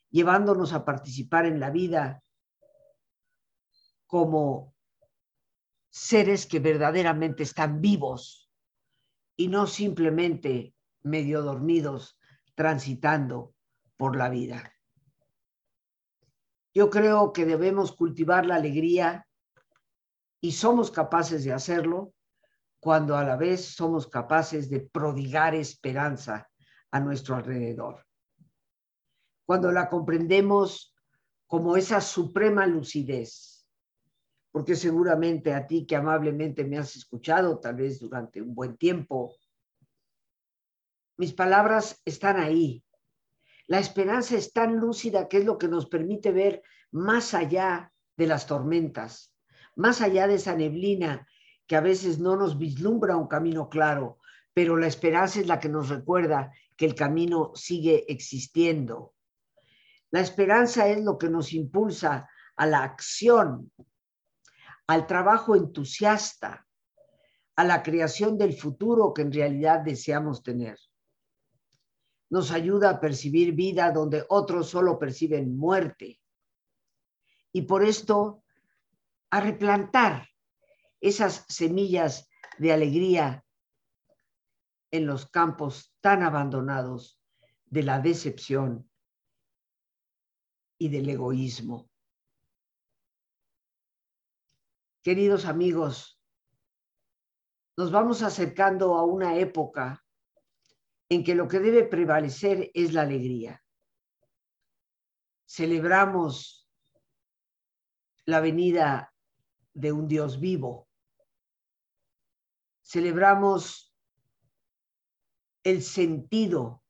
llevándonos 0.09 0.73
a 0.73 0.85
participar 0.85 1.45
en 1.45 1.59
la 1.59 1.69
vida 1.69 2.23
como 4.05 4.75
seres 5.89 6.45
que 6.45 6.59
verdaderamente 6.59 7.43
están 7.43 7.81
vivos 7.81 8.51
y 9.35 9.47
no 9.47 9.67
simplemente 9.67 10.75
medio 11.03 11.41
dormidos 11.41 12.19
transitando 12.55 13.53
por 13.97 14.15
la 14.15 14.29
vida. 14.29 14.73
Yo 16.73 16.89
creo 16.89 17.33
que 17.33 17.45
debemos 17.45 17.91
cultivar 17.91 18.45
la 18.45 18.55
alegría 18.55 19.27
y 20.41 20.51
somos 20.51 20.89
capaces 20.89 21.43
de 21.43 21.53
hacerlo 21.53 22.13
cuando 22.79 23.15
a 23.15 23.23
la 23.23 23.37
vez 23.37 23.63
somos 23.63 24.07
capaces 24.07 24.69
de 24.69 24.81
prodigar 24.81 25.53
esperanza 25.53 26.49
a 26.89 26.99
nuestro 26.99 27.35
alrededor. 27.35 28.03
Cuando 29.45 29.71
la 29.71 29.87
comprendemos 29.87 30.95
como 31.45 31.77
esa 31.77 32.01
suprema 32.01 32.65
lucidez, 32.65 33.67
porque 34.51 34.75
seguramente 34.75 35.53
a 35.53 35.67
ti 35.67 35.85
que 35.85 35.95
amablemente 35.95 36.65
me 36.65 36.79
has 36.79 36.95
escuchado, 36.95 37.59
tal 37.59 37.75
vez 37.75 37.99
durante 37.99 38.41
un 38.41 38.55
buen 38.55 38.75
tiempo, 38.77 39.35
mis 41.17 41.33
palabras 41.33 42.01
están 42.03 42.37
ahí. 42.37 42.83
La 43.67 43.79
esperanza 43.79 44.35
es 44.35 44.51
tan 44.51 44.77
lúcida 44.77 45.27
que 45.27 45.37
es 45.37 45.45
lo 45.45 45.57
que 45.57 45.67
nos 45.67 45.85
permite 45.85 46.31
ver 46.31 46.63
más 46.89 47.33
allá 47.35 47.93
de 48.17 48.27
las 48.27 48.47
tormentas, 48.47 49.30
más 49.75 50.01
allá 50.01 50.27
de 50.27 50.35
esa 50.35 50.55
neblina 50.55 51.27
que 51.67 51.75
a 51.75 51.81
veces 51.81 52.19
no 52.19 52.35
nos 52.35 52.57
vislumbra 52.57 53.17
un 53.17 53.27
camino 53.27 53.69
claro, 53.69 54.19
pero 54.53 54.75
la 54.77 54.87
esperanza 54.87 55.39
es 55.39 55.47
la 55.47 55.59
que 55.59 55.69
nos 55.69 55.89
recuerda 55.89 56.51
que 56.75 56.85
el 56.85 56.95
camino 56.95 57.51
sigue 57.55 58.11
existiendo. 58.11 59.13
La 60.09 60.19
esperanza 60.19 60.89
es 60.89 61.03
lo 61.03 61.17
que 61.17 61.29
nos 61.29 61.53
impulsa 61.53 62.29
a 62.57 62.65
la 62.65 62.83
acción, 62.83 63.71
al 64.87 65.07
trabajo 65.07 65.55
entusiasta, 65.55 66.67
a 67.55 67.63
la 67.63 67.81
creación 67.81 68.37
del 68.37 68.53
futuro 68.53 69.13
que 69.13 69.21
en 69.21 69.31
realidad 69.31 69.79
deseamos 69.79 70.43
tener. 70.43 70.77
Nos 72.29 72.51
ayuda 72.51 72.89
a 72.89 72.99
percibir 72.99 73.53
vida 73.53 73.91
donde 73.91 74.25
otros 74.27 74.69
solo 74.69 74.99
perciben 74.99 75.55
muerte. 75.55 76.19
Y 77.53 77.63
por 77.63 77.83
esto 77.83 78.43
a 79.31 79.39
replantar 79.39 80.27
esas 80.99 81.45
semillas 81.47 82.29
de 82.59 82.73
alegría 82.73 83.45
en 84.91 85.07
los 85.07 85.25
campos 85.29 85.95
tan 86.01 86.21
abandonados 86.21 87.19
de 87.65 87.83
la 87.83 87.99
decepción 87.99 88.91
y 90.77 90.89
del 90.89 91.09
egoísmo. 91.09 91.89
Queridos 95.01 95.45
amigos, 95.45 96.21
nos 97.77 97.91
vamos 97.91 98.21
acercando 98.21 98.95
a 98.95 99.05
una 99.05 99.37
época 99.37 100.05
en 101.09 101.23
que 101.23 101.35
lo 101.35 101.47
que 101.47 101.59
debe 101.59 101.83
prevalecer 101.83 102.69
es 102.73 102.93
la 102.93 103.03
alegría. 103.03 103.63
Celebramos 105.45 106.69
la 108.25 108.39
venida 108.39 109.10
de 109.73 109.91
un 109.91 110.07
Dios 110.07 110.39
vivo. 110.39 110.87
Celebramos 112.83 113.93
el 115.63 115.81
sentido 115.81 116.83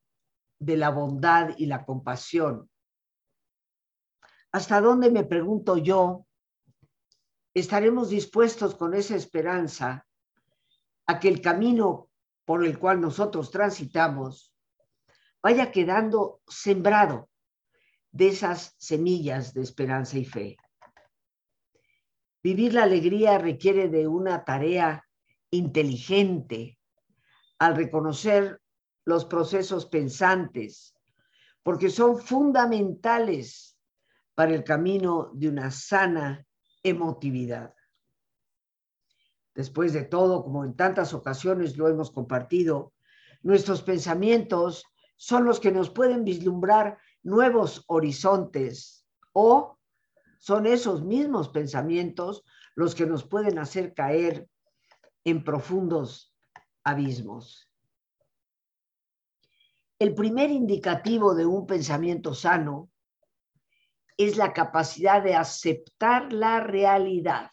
de 0.59 0.77
la 0.77 0.89
bondad 0.89 1.55
y 1.57 1.65
la 1.65 1.85
compasión. 1.85 2.69
¿Hasta 4.51 4.81
dónde, 4.81 5.09
me 5.09 5.23
pregunto 5.23 5.77
yo, 5.77 6.25
estaremos 7.53 8.09
dispuestos 8.09 8.75
con 8.75 8.93
esa 8.93 9.15
esperanza 9.15 10.05
a 11.07 11.19
que 11.19 11.27
el 11.27 11.41
camino 11.41 12.09
por 12.45 12.65
el 12.65 12.77
cual 12.77 13.01
nosotros 13.01 13.51
transitamos 13.51 14.53
vaya 15.41 15.71
quedando 15.71 16.41
sembrado 16.47 17.29
de 18.11 18.27
esas 18.27 18.75
semillas 18.77 19.53
de 19.53 19.61
esperanza 19.61 20.17
y 20.17 20.25
fe? 20.25 20.57
Vivir 22.43 22.73
la 22.73 22.83
alegría 22.83 23.37
requiere 23.37 23.87
de 23.89 24.07
una 24.07 24.43
tarea 24.43 25.05
inteligente 25.51 26.79
al 27.59 27.75
reconocer 27.75 28.59
los 29.05 29.25
procesos 29.25 29.85
pensantes, 29.85 30.95
porque 31.63 31.89
son 31.89 32.17
fundamentales 32.17 33.77
para 34.33 34.55
el 34.55 34.63
camino 34.63 35.29
de 35.33 35.49
una 35.49 35.69
sana 35.69 36.45
emotividad. 36.81 37.75
Después 39.53 39.93
de 39.93 40.03
todo, 40.03 40.43
como 40.43 40.63
en 40.63 40.75
tantas 40.75 41.13
ocasiones 41.13 41.77
lo 41.77 41.87
hemos 41.89 42.09
compartido, 42.09 42.93
nuestros 43.43 43.83
pensamientos 43.83 44.85
son 45.15 45.45
los 45.45 45.59
que 45.59 45.71
nos 45.71 45.89
pueden 45.89 46.23
vislumbrar 46.23 46.97
nuevos 47.21 47.83
horizontes 47.87 49.05
o 49.33 49.77
son 50.41 50.65
esos 50.65 51.03
mismos 51.03 51.49
pensamientos 51.49 52.43
los 52.75 52.95
que 52.95 53.05
nos 53.05 53.23
pueden 53.23 53.59
hacer 53.59 53.93
caer 53.93 54.49
en 55.23 55.43
profundos 55.43 56.33
abismos. 56.83 57.69
El 59.99 60.15
primer 60.15 60.49
indicativo 60.49 61.35
de 61.35 61.45
un 61.45 61.67
pensamiento 61.67 62.33
sano 62.33 62.89
es 64.17 64.35
la 64.35 64.51
capacidad 64.51 65.21
de 65.21 65.35
aceptar 65.35 66.33
la 66.33 66.59
realidad. 66.59 67.51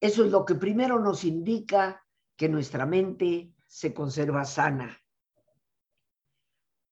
Eso 0.00 0.24
es 0.24 0.30
lo 0.30 0.44
que 0.44 0.54
primero 0.54 1.00
nos 1.00 1.24
indica 1.24 2.06
que 2.36 2.48
nuestra 2.48 2.86
mente 2.86 3.52
se 3.66 3.92
conserva 3.92 4.44
sana. 4.44 4.96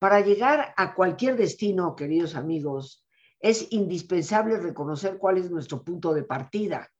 Para 0.00 0.20
llegar 0.20 0.74
a 0.76 0.96
cualquier 0.96 1.36
destino, 1.36 1.94
queridos 1.94 2.34
amigos, 2.34 3.04
es 3.40 3.72
indispensable 3.72 4.58
reconocer 4.58 5.18
cuál 5.18 5.38
es 5.38 5.50
nuestro 5.50 5.82
punto 5.82 6.12
de 6.12 6.24
partida. 6.24 6.90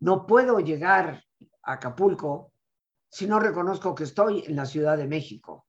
No 0.00 0.26
puedo 0.26 0.60
llegar 0.60 1.24
a 1.62 1.72
Acapulco 1.72 2.52
si 3.10 3.26
no 3.26 3.40
reconozco 3.40 3.94
que 3.94 4.04
estoy 4.04 4.44
en 4.46 4.56
la 4.56 4.66
Ciudad 4.66 4.96
de 4.96 5.06
México. 5.06 5.66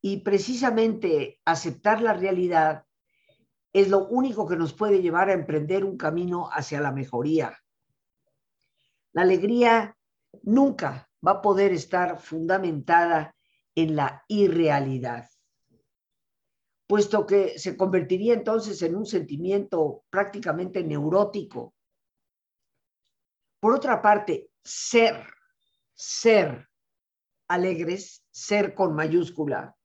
Y 0.00 0.18
precisamente 0.18 1.40
aceptar 1.44 2.00
la 2.00 2.14
realidad 2.14 2.84
es 3.72 3.88
lo 3.88 4.06
único 4.06 4.46
que 4.46 4.56
nos 4.56 4.72
puede 4.72 5.02
llevar 5.02 5.28
a 5.28 5.34
emprender 5.34 5.84
un 5.84 5.98
camino 5.98 6.48
hacia 6.52 6.80
la 6.80 6.92
mejoría. 6.92 7.58
La 9.12 9.22
alegría 9.22 9.96
nunca 10.42 11.10
va 11.26 11.32
a 11.32 11.42
poder 11.42 11.72
estar 11.72 12.20
fundamentada 12.20 13.34
en 13.74 13.96
la 13.96 14.24
irrealidad, 14.28 15.28
puesto 16.88 17.26
que 17.26 17.58
se 17.58 17.76
convertiría 17.76 18.32
entonces 18.32 18.80
en 18.80 18.96
un 18.96 19.04
sentimiento 19.04 20.04
prácticamente 20.08 20.82
neurótico. 20.82 21.74
Por 23.60 23.74
otra 23.74 24.00
parte, 24.00 24.50
ser, 24.64 25.22
ser 25.92 26.66
alegres, 27.46 28.24
ser 28.30 28.74
con 28.74 28.94
mayúscula, 28.94 29.76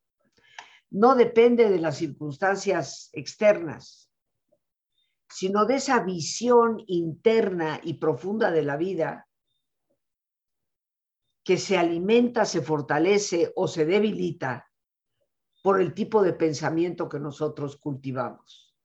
no 0.92 1.16
depende 1.16 1.70
de 1.70 1.80
las 1.80 1.98
circunstancias 1.98 3.10
externas, 3.12 4.10
sino 5.30 5.66
de 5.66 5.76
esa 5.76 6.04
visión 6.04 6.84
interna 6.88 7.82
y 7.84 7.96
profunda 7.96 8.50
de 8.50 8.62
la 8.62 8.78
vida 8.78 9.28
que 11.44 11.58
se 11.58 11.78
alimenta, 11.78 12.46
se 12.46 12.62
fortalece 12.62 13.52
o 13.58 13.68
se 13.68 13.86
debilita 13.86 14.70
por 15.64 15.80
el 15.80 15.94
tipo 15.94 16.22
de 16.22 16.34
pensamiento 16.34 17.08
que 17.08 17.20
nosotros 17.20 17.78
cultivamos. 17.78 18.76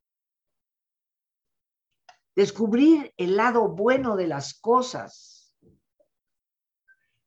Descubrir 2.37 3.13
el 3.17 3.37
lado 3.37 3.69
bueno 3.69 4.15
de 4.15 4.29
las 4.29 4.55
cosas 4.55 5.57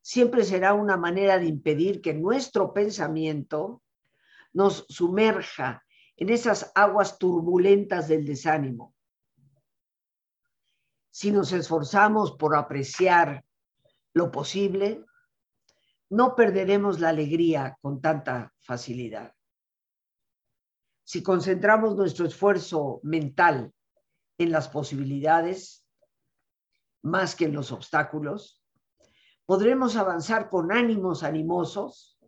siempre 0.00 0.44
será 0.44 0.72
una 0.72 0.96
manera 0.96 1.38
de 1.38 1.44
impedir 1.44 2.00
que 2.00 2.14
nuestro 2.14 2.72
pensamiento 2.72 3.82
nos 4.54 4.86
sumerja 4.88 5.84
en 6.16 6.30
esas 6.30 6.72
aguas 6.74 7.18
turbulentas 7.18 8.08
del 8.08 8.24
desánimo. 8.24 8.94
Si 11.10 11.30
nos 11.30 11.52
esforzamos 11.52 12.32
por 12.32 12.56
apreciar 12.56 13.44
lo 14.14 14.30
posible, 14.30 15.04
no 16.08 16.34
perderemos 16.34 17.00
la 17.00 17.10
alegría 17.10 17.76
con 17.82 18.00
tanta 18.00 18.54
facilidad. 18.60 19.34
Si 21.04 21.22
concentramos 21.22 21.96
nuestro 21.96 22.26
esfuerzo 22.26 23.00
mental 23.02 23.72
en 24.38 24.52
las 24.52 24.68
posibilidades 24.68 25.86
más 27.02 27.34
que 27.34 27.46
en 27.46 27.54
los 27.54 27.72
obstáculos, 27.72 28.62
podremos 29.44 29.96
avanzar 29.96 30.48
con 30.48 30.72
ánimos 30.72 31.22
animosos 31.22 32.18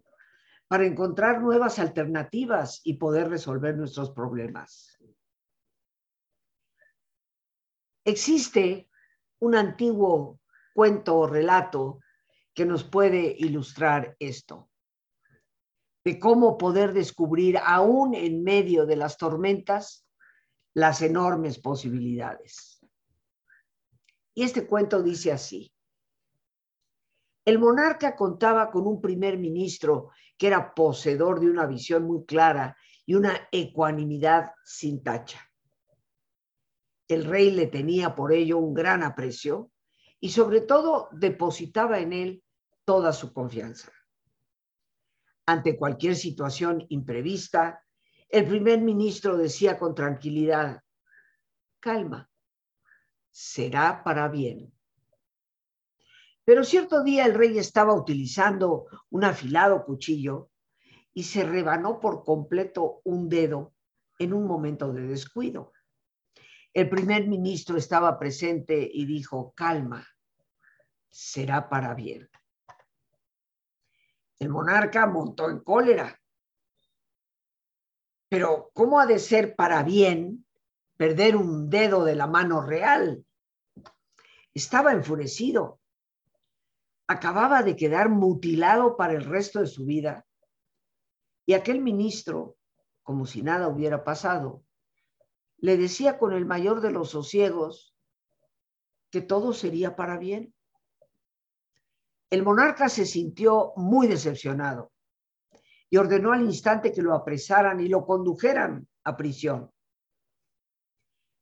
para 0.66 0.86
encontrar 0.86 1.40
nuevas 1.40 1.78
alternativas 1.78 2.80
y 2.84 2.94
poder 2.94 3.28
resolver 3.28 3.76
nuestros 3.76 4.10
problemas. 4.10 4.98
Existe 8.04 8.90
un 9.38 9.54
antiguo 9.54 10.40
cuento 10.74 11.16
o 11.16 11.26
relato 11.26 12.00
que 12.52 12.66
nos 12.66 12.84
puede 12.84 13.34
ilustrar 13.38 14.16
esto, 14.18 14.68
de 16.04 16.18
cómo 16.18 16.58
poder 16.58 16.92
descubrir 16.92 17.58
aún 17.58 18.14
en 18.14 18.42
medio 18.42 18.84
de 18.84 18.96
las 18.96 19.16
tormentas 19.16 20.06
las 20.74 21.00
enormes 21.02 21.58
posibilidades. 21.58 22.84
Y 24.34 24.42
este 24.42 24.66
cuento 24.66 25.02
dice 25.02 25.32
así, 25.32 25.72
el 27.44 27.58
monarca 27.58 28.16
contaba 28.16 28.70
con 28.70 28.86
un 28.86 29.00
primer 29.00 29.38
ministro 29.38 30.10
que 30.36 30.46
era 30.48 30.74
poseedor 30.74 31.40
de 31.40 31.50
una 31.50 31.66
visión 31.66 32.04
muy 32.04 32.24
clara 32.24 32.76
y 33.06 33.14
una 33.14 33.48
ecuanimidad 33.52 34.52
sin 34.64 35.02
tacha. 35.02 35.40
El 37.06 37.24
rey 37.24 37.50
le 37.50 37.66
tenía 37.66 38.14
por 38.14 38.32
ello 38.32 38.58
un 38.58 38.72
gran 38.72 39.02
aprecio 39.02 39.70
y 40.20 40.30
sobre 40.30 40.62
todo 40.62 41.08
depositaba 41.12 42.00
en 42.00 42.14
él 42.14 42.44
toda 42.84 43.12
su 43.12 43.32
confianza. 43.32 43.92
Ante 45.46 45.76
cualquier 45.76 46.16
situación 46.16 46.86
imprevista, 46.88 47.82
el 48.28 48.46
primer 48.46 48.80
ministro 48.80 49.36
decía 49.36 49.78
con 49.78 49.94
tranquilidad, 49.94 50.82
calma, 51.80 52.30
será 53.30 54.02
para 54.02 54.28
bien. 54.28 54.72
Pero 56.44 56.64
cierto 56.64 57.02
día 57.02 57.26
el 57.26 57.34
rey 57.34 57.58
estaba 57.58 57.94
utilizando 57.94 58.86
un 59.10 59.24
afilado 59.24 59.84
cuchillo 59.84 60.50
y 61.12 61.22
se 61.22 61.44
rebanó 61.44 62.00
por 62.00 62.24
completo 62.24 63.00
un 63.04 63.28
dedo 63.28 63.74
en 64.18 64.32
un 64.32 64.46
momento 64.46 64.92
de 64.92 65.02
descuido. 65.02 65.72
El 66.72 66.88
primer 66.88 67.28
ministro 67.28 67.76
estaba 67.76 68.18
presente 68.18 68.90
y 68.92 69.06
dijo, 69.06 69.52
calma, 69.54 70.06
será 71.08 71.68
para 71.68 71.94
bien. 71.94 72.28
El 74.38 74.48
monarca 74.48 75.06
montó 75.06 75.48
en 75.50 75.60
cólera. 75.60 76.20
Pero 78.28 78.70
¿cómo 78.74 79.00
ha 79.00 79.06
de 79.06 79.18
ser 79.18 79.54
para 79.54 79.82
bien 79.82 80.46
perder 80.96 81.36
un 81.36 81.70
dedo 81.70 82.04
de 82.04 82.14
la 82.14 82.26
mano 82.26 82.62
real? 82.62 83.24
Estaba 84.52 84.92
enfurecido 84.92 85.80
acababa 87.06 87.62
de 87.62 87.76
quedar 87.76 88.08
mutilado 88.08 88.96
para 88.96 89.12
el 89.12 89.24
resto 89.24 89.60
de 89.60 89.66
su 89.66 89.84
vida. 89.84 90.26
Y 91.46 91.52
aquel 91.54 91.80
ministro, 91.80 92.56
como 93.02 93.26
si 93.26 93.42
nada 93.42 93.68
hubiera 93.68 94.04
pasado, 94.04 94.64
le 95.58 95.76
decía 95.76 96.18
con 96.18 96.32
el 96.32 96.46
mayor 96.46 96.80
de 96.80 96.90
los 96.90 97.10
sosiegos 97.10 97.94
que 99.10 99.20
todo 99.20 99.52
sería 99.52 99.96
para 99.96 100.18
bien. 100.18 100.53
El 102.30 102.42
monarca 102.42 102.88
se 102.88 103.06
sintió 103.06 103.72
muy 103.76 104.06
decepcionado 104.06 104.92
y 105.90 105.96
ordenó 105.96 106.32
al 106.32 106.42
instante 106.42 106.92
que 106.92 107.02
lo 107.02 107.14
apresaran 107.14 107.80
y 107.80 107.88
lo 107.88 108.04
condujeran 108.04 108.88
a 109.04 109.16
prisión. 109.16 109.70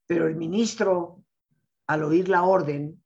Pero 0.06 0.26
el 0.26 0.36
ministro, 0.36 1.24
al 1.86 2.04
oír 2.04 2.28
la 2.28 2.42
orden, 2.42 3.02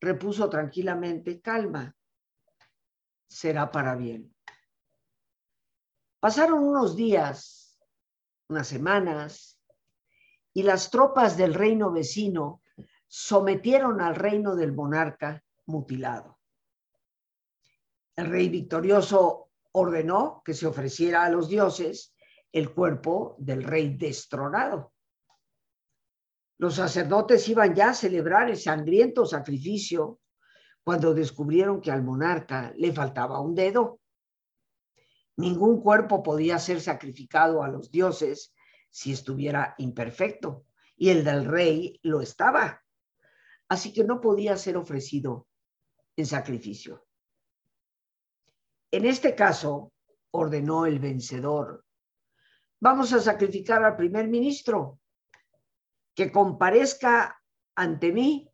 repuso 0.00 0.48
tranquilamente, 0.48 1.40
calma, 1.40 1.96
será 3.28 3.70
para 3.70 3.96
bien. 3.96 4.32
Pasaron 6.20 6.62
unos 6.62 6.94
días, 6.94 7.80
unas 8.48 8.68
semanas, 8.68 9.58
y 10.54 10.62
las 10.62 10.90
tropas 10.90 11.36
del 11.36 11.54
reino 11.54 11.90
vecino 11.90 12.62
sometieron 13.08 14.00
al 14.00 14.14
reino 14.14 14.54
del 14.54 14.72
monarca 14.72 15.42
mutilado. 15.66 16.38
El 18.16 18.26
rey 18.26 18.48
victorioso 18.48 19.50
ordenó 19.72 20.42
que 20.44 20.54
se 20.54 20.66
ofreciera 20.66 21.24
a 21.24 21.30
los 21.30 21.48
dioses 21.48 22.14
el 22.52 22.72
cuerpo 22.74 23.36
del 23.38 23.62
rey 23.62 23.96
destronado. 23.96 24.92
Los 26.58 26.74
sacerdotes 26.74 27.48
iban 27.48 27.74
ya 27.74 27.90
a 27.90 27.94
celebrar 27.94 28.50
el 28.50 28.58
sangriento 28.58 29.24
sacrificio 29.24 30.20
cuando 30.84 31.14
descubrieron 31.14 31.80
que 31.80 31.90
al 31.90 32.02
monarca 32.02 32.72
le 32.76 32.92
faltaba 32.92 33.40
un 33.40 33.54
dedo. 33.54 34.00
Ningún 35.36 35.80
cuerpo 35.80 36.22
podía 36.22 36.58
ser 36.58 36.80
sacrificado 36.80 37.62
a 37.62 37.68
los 37.68 37.90
dioses 37.90 38.54
si 38.90 39.12
estuviera 39.12 39.74
imperfecto, 39.78 40.66
y 40.96 41.08
el 41.08 41.24
del 41.24 41.46
rey 41.46 41.98
lo 42.02 42.20
estaba. 42.20 42.82
Así 43.68 43.92
que 43.94 44.04
no 44.04 44.20
podía 44.20 44.56
ser 44.58 44.76
ofrecido 44.76 45.48
en 46.14 46.26
sacrificio. 46.26 47.06
En 48.92 49.06
este 49.06 49.34
caso, 49.34 49.90
ordenó 50.32 50.84
el 50.84 50.98
vencedor, 50.98 51.82
vamos 52.78 53.14
a 53.14 53.20
sacrificar 53.20 53.82
al 53.82 53.96
primer 53.96 54.28
ministro, 54.28 55.00
que 56.14 56.30
comparezca 56.30 57.42
ante 57.74 58.12
mí 58.12 58.50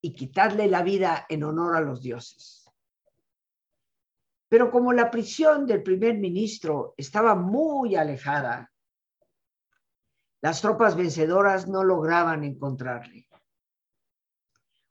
y 0.00 0.14
quitarle 0.14 0.66
la 0.66 0.82
vida 0.82 1.26
en 1.28 1.44
honor 1.44 1.76
a 1.76 1.80
los 1.80 2.02
dioses. 2.02 2.68
Pero 4.48 4.72
como 4.72 4.92
la 4.92 5.12
prisión 5.12 5.64
del 5.64 5.84
primer 5.84 6.18
ministro 6.18 6.94
estaba 6.96 7.36
muy 7.36 7.94
alejada, 7.94 8.72
las 10.40 10.60
tropas 10.60 10.96
vencedoras 10.96 11.68
no 11.68 11.84
lograban 11.84 12.42
encontrarle. 12.42 13.28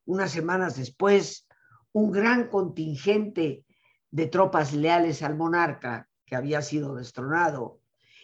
Unas 0.06 0.32
semanas 0.32 0.78
después, 0.78 1.46
un 1.92 2.12
gran 2.12 2.48
contingente 2.48 3.66
de 4.12 4.28
tropas 4.28 4.74
leales 4.74 5.22
al 5.24 5.36
monarca, 5.36 6.10
que 6.26 6.36
había 6.36 6.62
sido 6.62 6.96
destronado, 6.96 7.82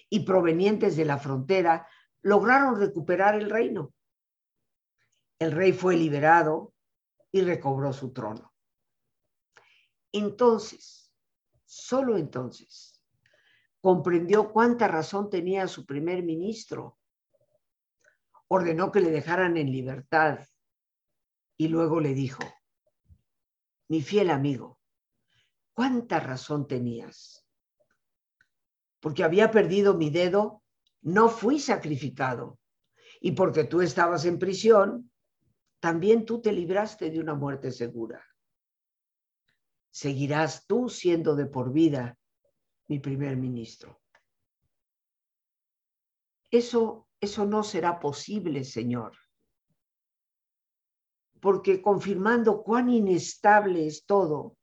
y 0.10 0.22
provenientes 0.22 0.96
de 0.96 1.06
la 1.06 1.18
frontera, 1.18 1.88
lograron 2.22 2.80
recuperar 2.80 3.36
el 3.36 3.50
reino. 3.50 3.94
El 5.40 5.52
rey 5.52 5.74
fue 5.74 5.96
liberado 5.96 6.74
y 7.32 7.42
recobró 7.42 7.92
su 7.94 8.14
trono. 8.14 8.54
Entonces, 10.12 11.04
Solo 11.76 12.20
entonces 12.20 13.02
comprendió 13.82 14.52
cuánta 14.52 14.88
razón 14.88 15.32
tenía 15.32 15.68
su 15.68 15.88
primer 15.88 16.22
ministro. 16.22 17.00
Ordenó 18.48 18.92
que 18.92 19.00
le 19.00 19.10
dejaran 19.10 19.58
en 19.58 19.72
libertad 19.72 20.48
y 21.58 21.70
luego 21.70 22.00
le 22.00 22.14
dijo, 22.14 22.44
mi 23.90 24.04
fiel 24.04 24.30
amigo, 24.30 24.80
¿cuánta 25.74 26.20
razón 26.20 26.68
tenías? 26.68 27.46
Porque 29.00 29.24
había 29.24 29.52
perdido 29.52 29.96
mi 29.96 30.10
dedo, 30.10 30.64
no 31.02 31.30
fui 31.30 31.60
sacrificado. 31.60 32.60
Y 33.20 33.32
porque 33.32 33.64
tú 33.64 33.82
estabas 33.82 34.26
en 34.26 34.40
prisión, 34.40 35.12
también 35.80 36.26
tú 36.26 36.42
te 36.42 36.52
libraste 36.52 37.10
de 37.10 37.20
una 37.20 37.36
muerte 37.36 37.72
segura 37.72 38.24
seguirás 39.94 40.66
tú 40.66 40.90
siendo 40.90 41.36
de 41.36 41.46
por 41.46 41.72
vida 41.72 42.18
mi 42.88 43.00
primer 43.00 43.38
ministro. 43.38 44.02
Eso, 46.50 47.08
eso 47.20 47.46
no 47.46 47.64
será 47.64 48.00
posible, 48.00 48.64
Señor, 48.64 49.16
porque 51.40 51.82
confirmando 51.82 52.64
cuán 52.64 52.90
inestable 52.90 53.86
es 53.86 54.06
todo, 54.06 54.58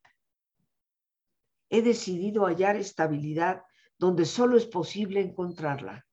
he 1.70 1.82
decidido 1.82 2.44
hallar 2.46 2.76
estabilidad 2.76 3.62
donde 3.96 4.26
solo 4.26 4.56
es 4.56 4.66
posible 4.66 5.20
encontrarla, 5.20 6.06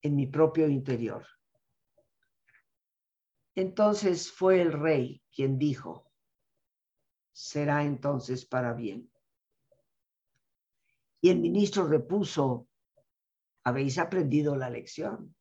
en 0.00 0.14
mi 0.14 0.26
propio 0.26 0.68
interior. 0.68 1.26
Entonces 3.56 4.30
fue 4.30 4.60
el 4.60 4.72
rey 4.72 5.22
quien 5.34 5.58
dijo, 5.58 6.10
será 7.32 7.84
entonces 7.84 8.44
para 8.44 8.74
bien. 8.74 9.10
Y 11.20 11.30
el 11.30 11.40
ministro 11.40 11.86
repuso, 11.86 12.68
habéis 13.64 13.98
aprendido 13.98 14.56
la 14.56 14.70
lección. 14.70 15.34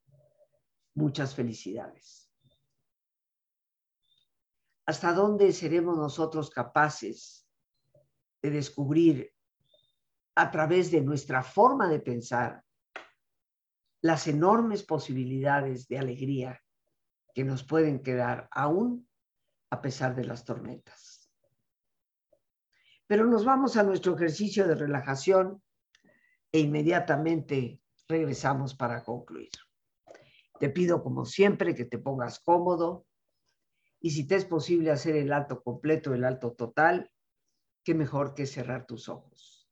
Muchas 0.95 1.35
felicidades. 1.35 2.31
¿Hasta 4.85 5.13
dónde 5.13 5.51
seremos 5.51 5.97
nosotros 5.97 6.49
capaces 6.49 7.42
de 8.43 8.51
descubrir 8.51 9.33
a 10.35 10.51
través 10.51 10.91
de 10.91 11.01
nuestra 11.01 11.41
forma 11.41 11.87
de 11.87 11.99
pensar 11.99 12.63
las 14.01 14.27
enormes 14.27 14.83
posibilidades 14.83 15.87
de 15.87 15.97
alegría 15.97 16.61
que 17.33 17.45
nos 17.45 17.63
pueden 17.63 18.03
quedar 18.03 18.49
aún 18.51 19.07
a 19.69 19.81
pesar 19.81 20.13
de 20.13 20.25
las 20.25 20.43
tormentas? 20.43 21.31
Pero 23.07 23.25
nos 23.25 23.45
vamos 23.45 23.77
a 23.77 23.83
nuestro 23.83 24.15
ejercicio 24.15 24.67
de 24.67 24.75
relajación 24.75 25.61
e 26.51 26.59
inmediatamente 26.59 27.79
regresamos 28.09 28.75
para 28.75 29.03
concluir. 29.03 29.51
Te 30.59 30.69
pido, 30.69 31.01
como 31.01 31.25
siempre, 31.25 31.75
que 31.75 31.85
te 31.85 31.97
pongas 31.97 32.39
cómodo 32.39 33.05
y 34.01 34.11
si 34.11 34.27
te 34.27 34.35
es 34.35 34.45
posible 34.45 34.91
hacer 34.91 35.15
el 35.15 35.31
alto 35.31 35.63
completo, 35.63 36.13
el 36.13 36.25
alto 36.25 36.51
total, 36.53 37.09
qué 37.83 37.93
mejor 37.93 38.33
que 38.33 38.45
cerrar 38.45 38.85
tus 38.85 39.09
ojos. 39.09 39.69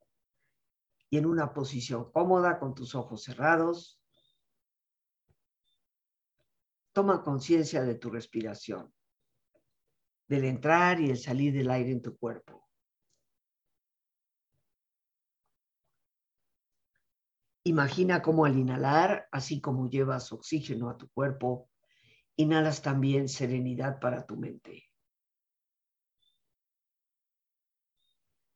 Y 1.09 1.17
en 1.17 1.25
una 1.25 1.53
posición 1.53 2.11
cómoda, 2.11 2.59
con 2.59 2.73
tus 2.73 2.95
ojos 2.95 3.23
cerrados, 3.23 4.01
toma 6.93 7.23
conciencia 7.23 7.83
de 7.83 7.95
tu 7.95 8.09
respiración, 8.09 8.93
del 10.27 10.45
entrar 10.45 10.99
y 10.99 11.09
el 11.09 11.17
salir 11.17 11.53
del 11.53 11.69
aire 11.69 11.91
en 11.91 12.01
tu 12.01 12.17
cuerpo. 12.17 12.67
Imagina 17.63 18.21
cómo 18.21 18.45
al 18.45 18.57
inhalar, 18.57 19.27
así 19.31 19.61
como 19.61 19.87
llevas 19.89 20.31
oxígeno 20.31 20.89
a 20.89 20.97
tu 20.97 21.09
cuerpo, 21.09 21.69
inhalas 22.35 22.81
también 22.81 23.29
serenidad 23.29 23.99
para 23.99 24.25
tu 24.25 24.35
mente. 24.35 24.90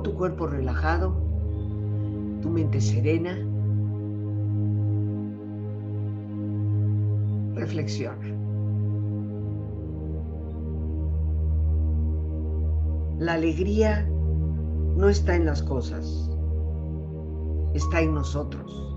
Con 0.00 0.12
tu 0.12 0.18
cuerpo 0.18 0.46
relajado, 0.46 1.12
tu 2.40 2.48
mente 2.48 2.80
serena. 2.80 3.36
Reflexiona. 7.54 8.16
La 13.18 13.34
alegría 13.34 14.08
no 14.96 15.10
está 15.10 15.36
en 15.36 15.44
las 15.44 15.62
cosas, 15.62 16.30
está 17.74 18.00
en 18.00 18.14
nosotros 18.14 18.96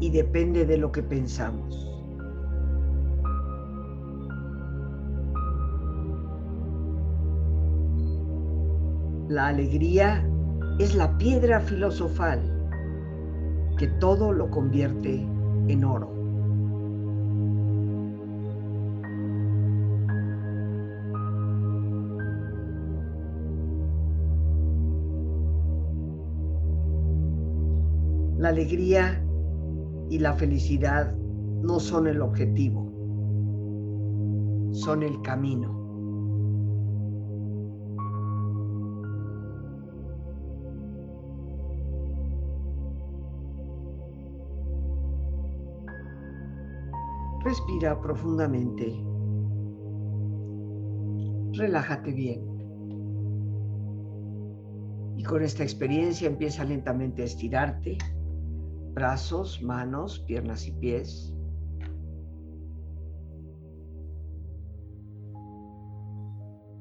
y 0.00 0.08
depende 0.08 0.64
de 0.64 0.78
lo 0.78 0.90
que 0.90 1.02
pensamos. 1.02 1.91
La 9.32 9.46
alegría 9.46 10.22
es 10.78 10.94
la 10.94 11.16
piedra 11.16 11.58
filosofal 11.58 12.38
que 13.78 13.86
todo 13.98 14.30
lo 14.30 14.50
convierte 14.50 15.26
en 15.68 15.84
oro. 15.84 16.12
La 28.36 28.50
alegría 28.50 29.24
y 30.10 30.18
la 30.18 30.34
felicidad 30.34 31.14
no 31.62 31.80
son 31.80 32.06
el 32.06 32.20
objetivo, 32.20 32.92
son 34.72 35.02
el 35.02 35.22
camino. 35.22 35.81
Respira 47.44 48.00
profundamente. 48.00 49.04
Relájate 51.54 52.12
bien. 52.12 52.40
Y 55.16 55.24
con 55.24 55.42
esta 55.42 55.64
experiencia 55.64 56.28
empieza 56.28 56.62
lentamente 56.62 57.22
a 57.22 57.24
estirarte, 57.24 57.98
brazos, 58.94 59.60
manos, 59.60 60.20
piernas 60.20 60.68
y 60.68 60.72
pies. 60.72 61.34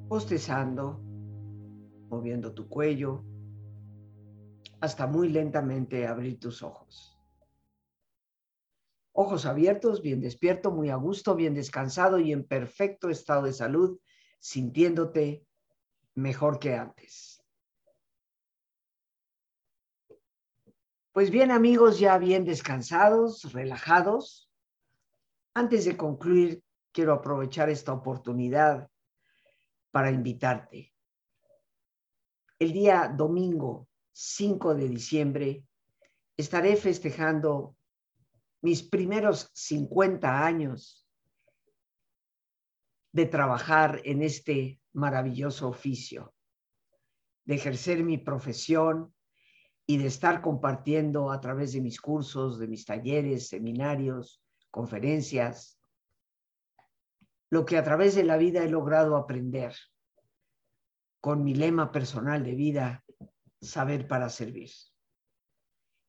Postezando, 0.10 1.02
moviendo 2.10 2.54
tu 2.54 2.68
cuello, 2.70 3.24
hasta 4.80 5.08
muy 5.08 5.30
lentamente 5.30 6.06
abrir 6.06 6.40
tus 6.40 6.62
ojos. 6.62 7.21
Ojos 9.14 9.46
abiertos, 9.46 10.02
bien 10.02 10.22
despierto, 10.22 10.72
muy 10.72 10.90
a 10.90 10.96
gusto, 10.96 11.36
bien 11.36 11.54
descansado 11.54 12.20
y 12.20 12.32
en 12.32 12.46
perfecto 12.46 13.10
estado 13.10 13.44
de 13.44 13.54
salud, 13.54 14.00
sintiéndote 14.40 15.46
mejor 16.16 16.60
que 16.60 16.76
antes. 16.76 17.44
Pues 21.12 21.30
bien 21.30 21.52
amigos, 21.52 22.00
ya 22.00 22.18
bien 22.18 22.46
descansados, 22.46 23.52
relajados, 23.52 24.50
antes 25.54 25.84
de 25.84 25.98
concluir, 25.98 26.64
quiero 26.94 27.12
aprovechar 27.14 27.70
esta 27.70 27.92
oportunidad 27.92 28.90
para 29.92 30.10
invitarte. 30.10 30.94
El 32.58 32.72
día 32.72 33.14
domingo 33.14 33.90
5 34.14 34.76
de 34.76 34.88
diciembre 34.88 35.66
estaré 36.38 36.78
festejando 36.78 37.76
mis 38.62 38.84
primeros 38.84 39.50
50 39.54 40.46
años 40.46 41.08
de 43.12 43.26
trabajar 43.26 44.02
en 44.06 44.22
este 44.22 44.80
maravilloso 44.94 45.68
oficio, 45.68 46.34
de 47.46 47.56
ejercer 47.56 48.04
mi 48.04 48.18
profesión 48.18 49.14
y 49.86 49.98
de 49.98 50.08
estar 50.08 50.42
compartiendo 50.42 51.32
a 51.32 51.42
través 51.42 51.74
de 51.74 51.82
mis 51.82 52.00
cursos, 52.00 52.60
de 52.60 52.68
mis 52.68 52.86
talleres, 52.86 53.50
seminarios, 53.50 54.42
conferencias, 54.70 55.78
lo 57.50 57.66
que 57.66 57.78
a 57.78 57.84
través 57.84 58.16
de 58.16 58.24
la 58.24 58.38
vida 58.38 58.64
he 58.64 58.70
logrado 58.70 59.18
aprender 59.18 59.76
con 61.20 61.44
mi 61.44 61.54
lema 61.54 61.92
personal 61.92 62.44
de 62.44 62.56
vida, 62.56 63.04
saber 63.60 64.08
para 64.08 64.30
servir. 64.30 64.72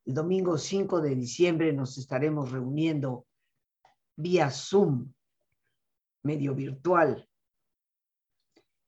El 0.04 0.14
domingo 0.14 0.58
5 0.58 1.00
de 1.00 1.14
diciembre 1.14 1.72
nos 1.72 1.96
estaremos 1.96 2.50
reuniendo 2.50 3.26
vía 4.16 4.50
Zoom, 4.50 5.12
medio 6.24 6.54
virtual, 6.54 7.28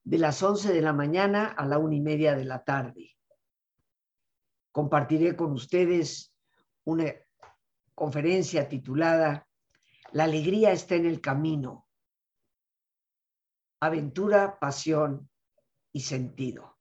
de 0.02 0.18
las 0.18 0.42
11 0.42 0.72
de 0.72 0.82
la 0.82 0.92
mañana 0.92 1.46
a 1.46 1.66
la 1.66 1.78
una 1.78 1.94
y 1.94 2.00
media 2.00 2.34
de 2.34 2.44
la 2.44 2.64
tarde. 2.64 3.16
Compartiré 4.72 5.36
con 5.36 5.52
ustedes 5.52 6.34
una 6.84 7.14
conferencia 7.94 8.68
titulada 8.68 9.48
La 10.12 10.24
alegría 10.24 10.72
está 10.72 10.96
en 10.96 11.06
el 11.06 11.20
camino. 11.20 11.88
Aventura, 13.80 14.58
pasión 14.58 15.30
y 15.92 16.00
sentido. 16.00 16.76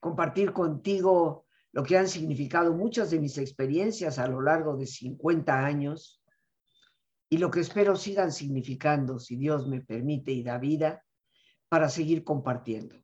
Compartir 0.00 0.52
contigo 0.52 1.47
lo 1.72 1.82
que 1.82 1.98
han 1.98 2.08
significado 2.08 2.72
muchas 2.72 3.10
de 3.10 3.20
mis 3.20 3.38
experiencias 3.38 4.18
a 4.18 4.26
lo 4.26 4.40
largo 4.40 4.76
de 4.76 4.86
50 4.86 5.64
años 5.64 6.22
y 7.30 7.38
lo 7.38 7.50
que 7.50 7.60
espero 7.60 7.94
sigan 7.94 8.32
significando, 8.32 9.18
si 9.18 9.36
Dios 9.36 9.68
me 9.68 9.82
permite 9.82 10.32
y 10.32 10.42
da 10.42 10.56
vida, 10.58 11.04
para 11.68 11.90
seguir 11.90 12.24
compartiendo. 12.24 12.96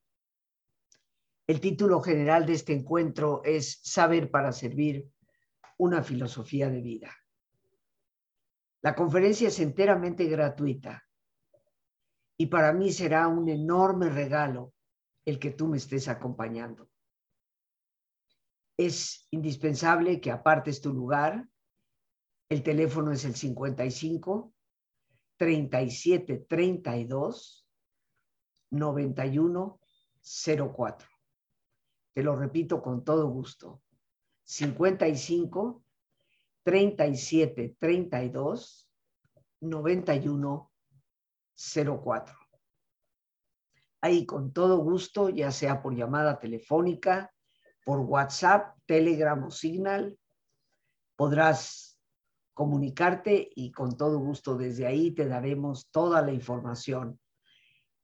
El 1.47 1.61
título 1.61 2.01
general 2.01 2.47
de 2.47 2.55
este 2.55 2.73
encuentro 2.73 3.43
es 3.45 3.81
Saber 3.83 4.31
para 4.31 4.51
Servir, 4.53 5.07
una 5.77 6.03
filosofía 6.03 6.71
de 6.71 6.81
vida. 6.81 7.15
La 8.81 8.95
conferencia 8.95 9.49
es 9.49 9.61
enteramente 9.61 10.25
gratuita 10.25 11.05
y 12.39 12.47
para 12.47 12.73
mí 12.73 12.93
será 12.93 13.29
un 13.29 13.49
enorme 13.51 14.09
regalo 14.09 14.73
el 15.27 15.39
que 15.39 15.51
tú 15.51 15.69
me 15.69 15.77
estés 15.77 16.09
acompañando 16.09 16.89
es 18.77 19.27
indispensable 19.31 20.21
que 20.21 20.31
apartes 20.31 20.81
tu 20.81 20.93
lugar. 20.93 21.49
El 22.49 22.63
teléfono 22.63 23.13
es 23.13 23.25
el 23.25 23.35
55 23.35 24.53
37 25.37 26.47
32 26.49 27.69
91 28.71 29.81
04. 30.23 31.09
Te 32.13 32.23
lo 32.23 32.37
repito 32.37 32.83
con 32.83 33.05
todo 33.05 33.29
gusto. 33.29 33.83
55 34.45 35.85
37 36.63 37.77
32 37.79 38.91
91 39.61 40.73
04. 41.57 42.37
Ahí 44.01 44.27
con 44.27 44.53
todo 44.53 44.79
gusto, 44.79 45.31
ya 45.31 45.51
sea 45.51 45.83
por 45.83 45.97
llamada 45.97 46.39
telefónica, 46.39 47.34
por 47.85 48.01
WhatsApp, 48.01 48.77
Telegram 48.87 49.45
o 49.45 49.51
Signal. 49.51 50.19
Podrás 51.17 51.99
comunicarte 52.55 53.51
y 53.55 53.71
con 53.73 53.97
todo 53.97 54.19
gusto 54.19 54.57
desde 54.57 54.87
ahí 54.87 55.11
te 55.13 55.27
daremos 55.27 55.91
toda 55.91 56.23
la 56.23 56.33
información 56.33 57.21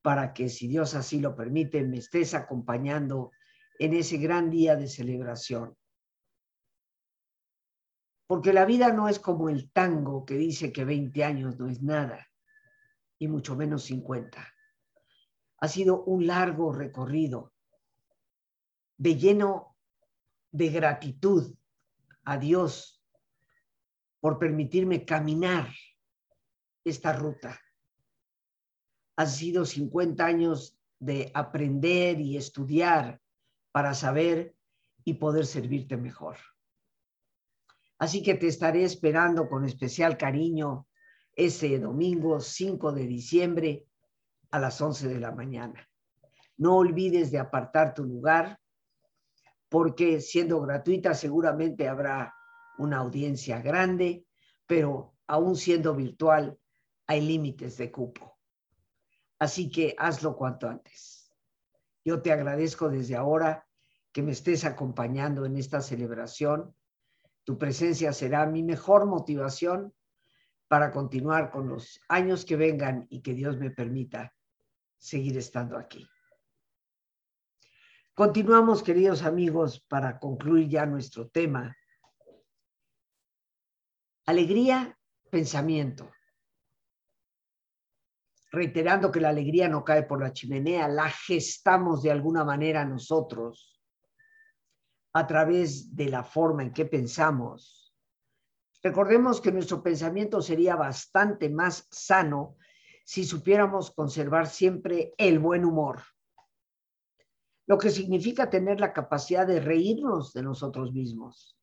para 0.03 0.33
que 0.33 0.49
si 0.49 0.69
Dios 0.69 0.95
así 0.95 1.21
lo 1.21 1.35
permite 1.35 1.83
me 1.83 1.99
estés 1.99 2.35
acompañando 2.35 3.31
en 3.79 3.95
ese 3.95 4.19
gran 4.19 4.51
día 4.51 4.77
de 4.77 4.89
celebración. 4.89 5.77
Porque 8.27 8.53
la 8.53 8.65
vida 8.65 8.93
no 8.93 9.09
es 9.09 9.19
como 9.19 9.49
el 9.49 9.73
tango 9.73 10.25
que 10.25 10.35
dice 10.35 10.73
que 10.73 10.85
20 10.85 11.25
años 11.25 11.59
no 11.59 11.69
es 11.69 11.83
nada, 11.83 12.29
y 13.19 13.29
mucho 13.29 13.57
menos 13.57 13.85
50. 13.85 14.47
Ha 15.59 15.69
sido 15.69 16.05
un 16.05 16.27
largo 16.27 16.73
recorrido 16.73 17.53
de 18.97 19.17
lleno 19.17 19.70
de 20.53 20.69
gratitud 20.69 21.55
a 22.25 22.37
Dios 22.37 23.03
por 24.21 24.39
permitirme 24.39 25.05
caminar 25.05 25.69
esta 26.85 27.13
ruta. 27.13 27.59
Han 29.17 29.29
sido 29.29 29.65
50 29.65 30.25
años 30.25 30.79
de 30.99 31.31
aprender 31.35 32.21
y 32.21 32.37
estudiar 32.37 33.21
para 33.73 33.95
saber 33.95 34.55
y 35.05 35.15
poder 35.15 35.47
servirte 35.47 35.97
mejor. 35.97 36.37
Así 37.99 38.23
que 38.23 38.35
te 38.35 38.47
estaré 38.47 38.85
esperando 38.85 39.49
con 39.49 39.65
especial 39.65 40.17
cariño 40.17 40.87
ese 41.35 41.79
domingo 41.79 42.41
5 42.41 42.93
de 42.93 43.07
diciembre 43.07 43.87
a 44.51 44.59
las 44.59 44.81
11 44.81 45.09
de 45.09 45.21
la 45.21 45.33
mañana. 45.33 45.89
No 46.57 46.77
olvides 46.77 47.31
de 47.31 47.39
apartar 47.39 47.95
tu 47.95 48.05
lugar 48.05 48.59
porque 49.71 50.21
siendo 50.21 50.61
gratuita 50.61 51.15
seguramente 51.15 51.89
habrá 51.89 52.35
una 52.77 52.99
audiencia 52.99 53.63
grande, 53.63 54.27
pero 54.67 55.15
aún 55.27 55.57
siendo 55.57 55.95
virtual 55.95 56.59
hay 57.07 57.21
límites 57.21 57.79
de 57.79 57.91
cupo. 57.91 58.37
Así 59.39 59.71
que 59.71 59.95
hazlo 59.97 60.37
cuanto 60.37 60.69
antes. 60.69 61.33
Yo 62.05 62.21
te 62.21 62.33
agradezco 62.33 62.89
desde 62.89 63.17
ahora 63.17 63.67
que 64.13 64.23
me 64.23 64.33
estés 64.33 64.65
acompañando 64.65 65.47
en 65.47 65.57
esta 65.57 65.81
celebración. 65.81 66.75
Tu 67.45 67.57
presencia 67.57 68.13
será 68.13 68.47
mi 68.47 68.63
mejor 68.63 69.07
motivación 69.07 69.95
para 70.67 70.91
continuar 70.91 71.51
con 71.51 71.69
los 71.69 72.01
años 72.09 72.45
que 72.45 72.57
vengan 72.57 73.07
y 73.09 73.23
que 73.23 73.35
Dios 73.35 73.57
me 73.57 73.71
permita 73.71 74.35
seguir 74.99 75.39
estando 75.39 75.79
aquí. 75.79 76.09
Continuamos, 78.21 78.83
queridos 78.83 79.23
amigos, 79.23 79.81
para 79.89 80.19
concluir 80.19 80.69
ya 80.69 80.85
nuestro 80.85 81.31
tema. 81.31 81.75
Alegría, 84.27 84.95
pensamiento. 85.31 86.11
Reiterando 88.53 89.11
que 89.11 89.23
la 89.23 89.31
alegría 89.31 89.71
no 89.71 89.83
cae 89.83 90.03
por 90.03 90.21
la 90.21 90.35
chimenea, 90.35 90.87
la 90.87 91.09
gestamos 91.09 92.03
de 92.03 92.11
alguna 92.11 92.45
manera 92.45 92.85
nosotros 92.85 93.81
a 95.15 95.27
través 95.27 95.97
de 95.97 96.11
la 96.11 96.23
forma 96.23 96.65
en 96.65 96.75
que 96.75 96.85
pensamos. 96.85 97.97
Recordemos 98.83 99.41
que 99.41 99.51
nuestro 99.51 99.83
pensamiento 99.83 100.43
sería 100.43 100.77
bastante 100.77 101.49
más 101.49 101.89
sano 101.91 102.59
si 103.03 103.25
supiéramos 103.25 103.91
conservar 103.93 104.47
siempre 104.47 105.15
el 105.17 105.39
buen 105.39 105.65
humor 105.65 106.03
lo 107.71 107.79
que 107.79 107.91
significa 107.91 108.51
tener 108.51 108.81
la 108.81 108.93
capacidad 108.93 109.47
de 109.47 109.61
reírnos 109.61 110.33
de 110.33 110.43
nosotros 110.43 110.93
mismos. 110.93 111.57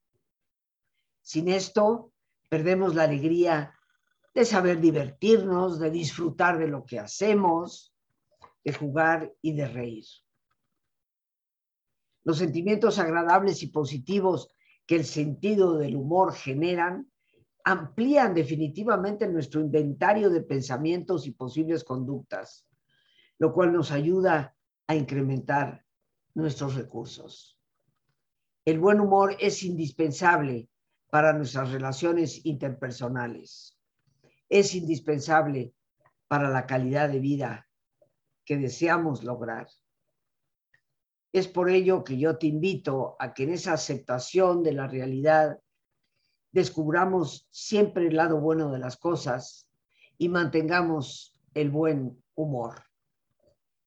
Sin 1.21 1.49
esto, 1.49 2.13
perdemos 2.47 2.95
la 2.95 3.03
alegría 3.03 3.73
de 4.33 4.45
saber 4.45 4.79
divertirnos, 4.79 5.81
de 5.81 5.91
disfrutar 5.91 6.59
de 6.59 6.69
lo 6.69 6.85
que 6.85 6.97
hacemos, 6.97 7.93
de 8.63 8.71
jugar 8.71 9.33
y 9.41 9.53
de 9.53 9.67
reír. 9.67 10.05
Los 12.23 12.37
sentimientos 12.37 12.99
agradables 12.99 13.61
y 13.61 13.67
positivos 13.67 14.49
que 14.85 14.95
el 14.95 15.03
sentido 15.03 15.77
del 15.77 15.97
humor 15.97 16.33
generan 16.33 17.11
amplían 17.65 18.33
definitivamente 18.33 19.27
nuestro 19.27 19.59
inventario 19.59 20.29
de 20.29 20.39
pensamientos 20.39 21.27
y 21.27 21.31
posibles 21.31 21.83
conductas, 21.83 22.65
lo 23.39 23.51
cual 23.51 23.73
nos 23.73 23.91
ayuda 23.91 24.55
a 24.87 24.95
incrementar 24.95 25.85
nuestros 26.37 26.75
recursos. 26.75 27.59
El 28.63 28.79
buen 28.79 28.99
humor 28.99 29.35
es 29.39 29.63
indispensable 29.63 30.69
para 31.09 31.33
nuestras 31.33 31.71
relaciones 31.71 32.45
interpersonales. 32.45 33.75
Es 34.47 34.75
indispensable 34.75 35.73
para 36.27 36.49
la 36.49 36.67
calidad 36.67 37.09
de 37.09 37.19
vida 37.19 37.67
que 38.45 38.57
deseamos 38.57 39.23
lograr. 39.23 39.67
Es 41.33 41.47
por 41.47 41.71
ello 41.71 42.03
que 42.03 42.19
yo 42.19 42.37
te 42.37 42.45
invito 42.45 43.15
a 43.17 43.33
que 43.33 43.43
en 43.43 43.53
esa 43.53 43.73
aceptación 43.73 44.61
de 44.61 44.73
la 44.73 44.87
realidad 44.87 45.57
descubramos 46.51 47.47
siempre 47.49 48.07
el 48.07 48.15
lado 48.15 48.39
bueno 48.39 48.71
de 48.71 48.77
las 48.77 48.97
cosas 48.97 49.67
y 50.19 50.29
mantengamos 50.29 51.35
el 51.55 51.71
buen 51.71 52.23
humor, 52.35 52.83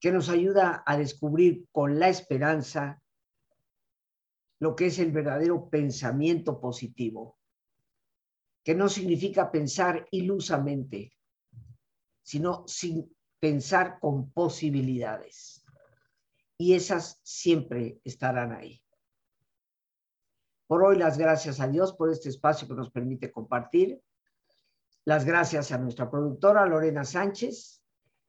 que 0.01 0.11
nos 0.11 0.30
ayuda 0.30 0.82
a 0.86 0.96
descubrir 0.96 1.68
con 1.70 1.98
la 1.98 2.09
esperanza 2.09 3.03
lo 4.59 4.74
que 4.74 4.86
es 4.86 4.98
el 4.98 5.12
verdadero 5.12 5.68
pensamiento 5.68 6.59
positivo, 6.59 7.38
que 8.64 8.74
no 8.74 8.88
significa 8.88 9.51
pensar 9.51 10.07
ilusamente, 10.11 11.12
sino 12.22 12.66
sin 12.66 13.14
pensar 13.38 13.98
con 14.01 14.30
posibilidades. 14.32 15.64
Y 16.59 16.74
esas 16.74 17.20
siempre 17.22 18.01
estarán 18.05 18.53
ahí. 18.53 18.82
Por 20.66 20.84
hoy 20.84 20.98
las 20.98 21.18
gracias 21.18 21.59
a 21.61 21.68
Dios 21.68 21.94
por 21.94 22.11
este 22.11 22.28
espacio 22.28 22.68
que 22.68 22.74
nos 22.74 22.90
permite 22.90 23.32
compartir. 23.32 24.03
Las 25.05 25.24
gracias 25.24 25.72
a 25.72 25.78
nuestra 25.78 26.11
productora 26.11 26.66
Lorena 26.66 27.05
Sánchez 27.05 27.80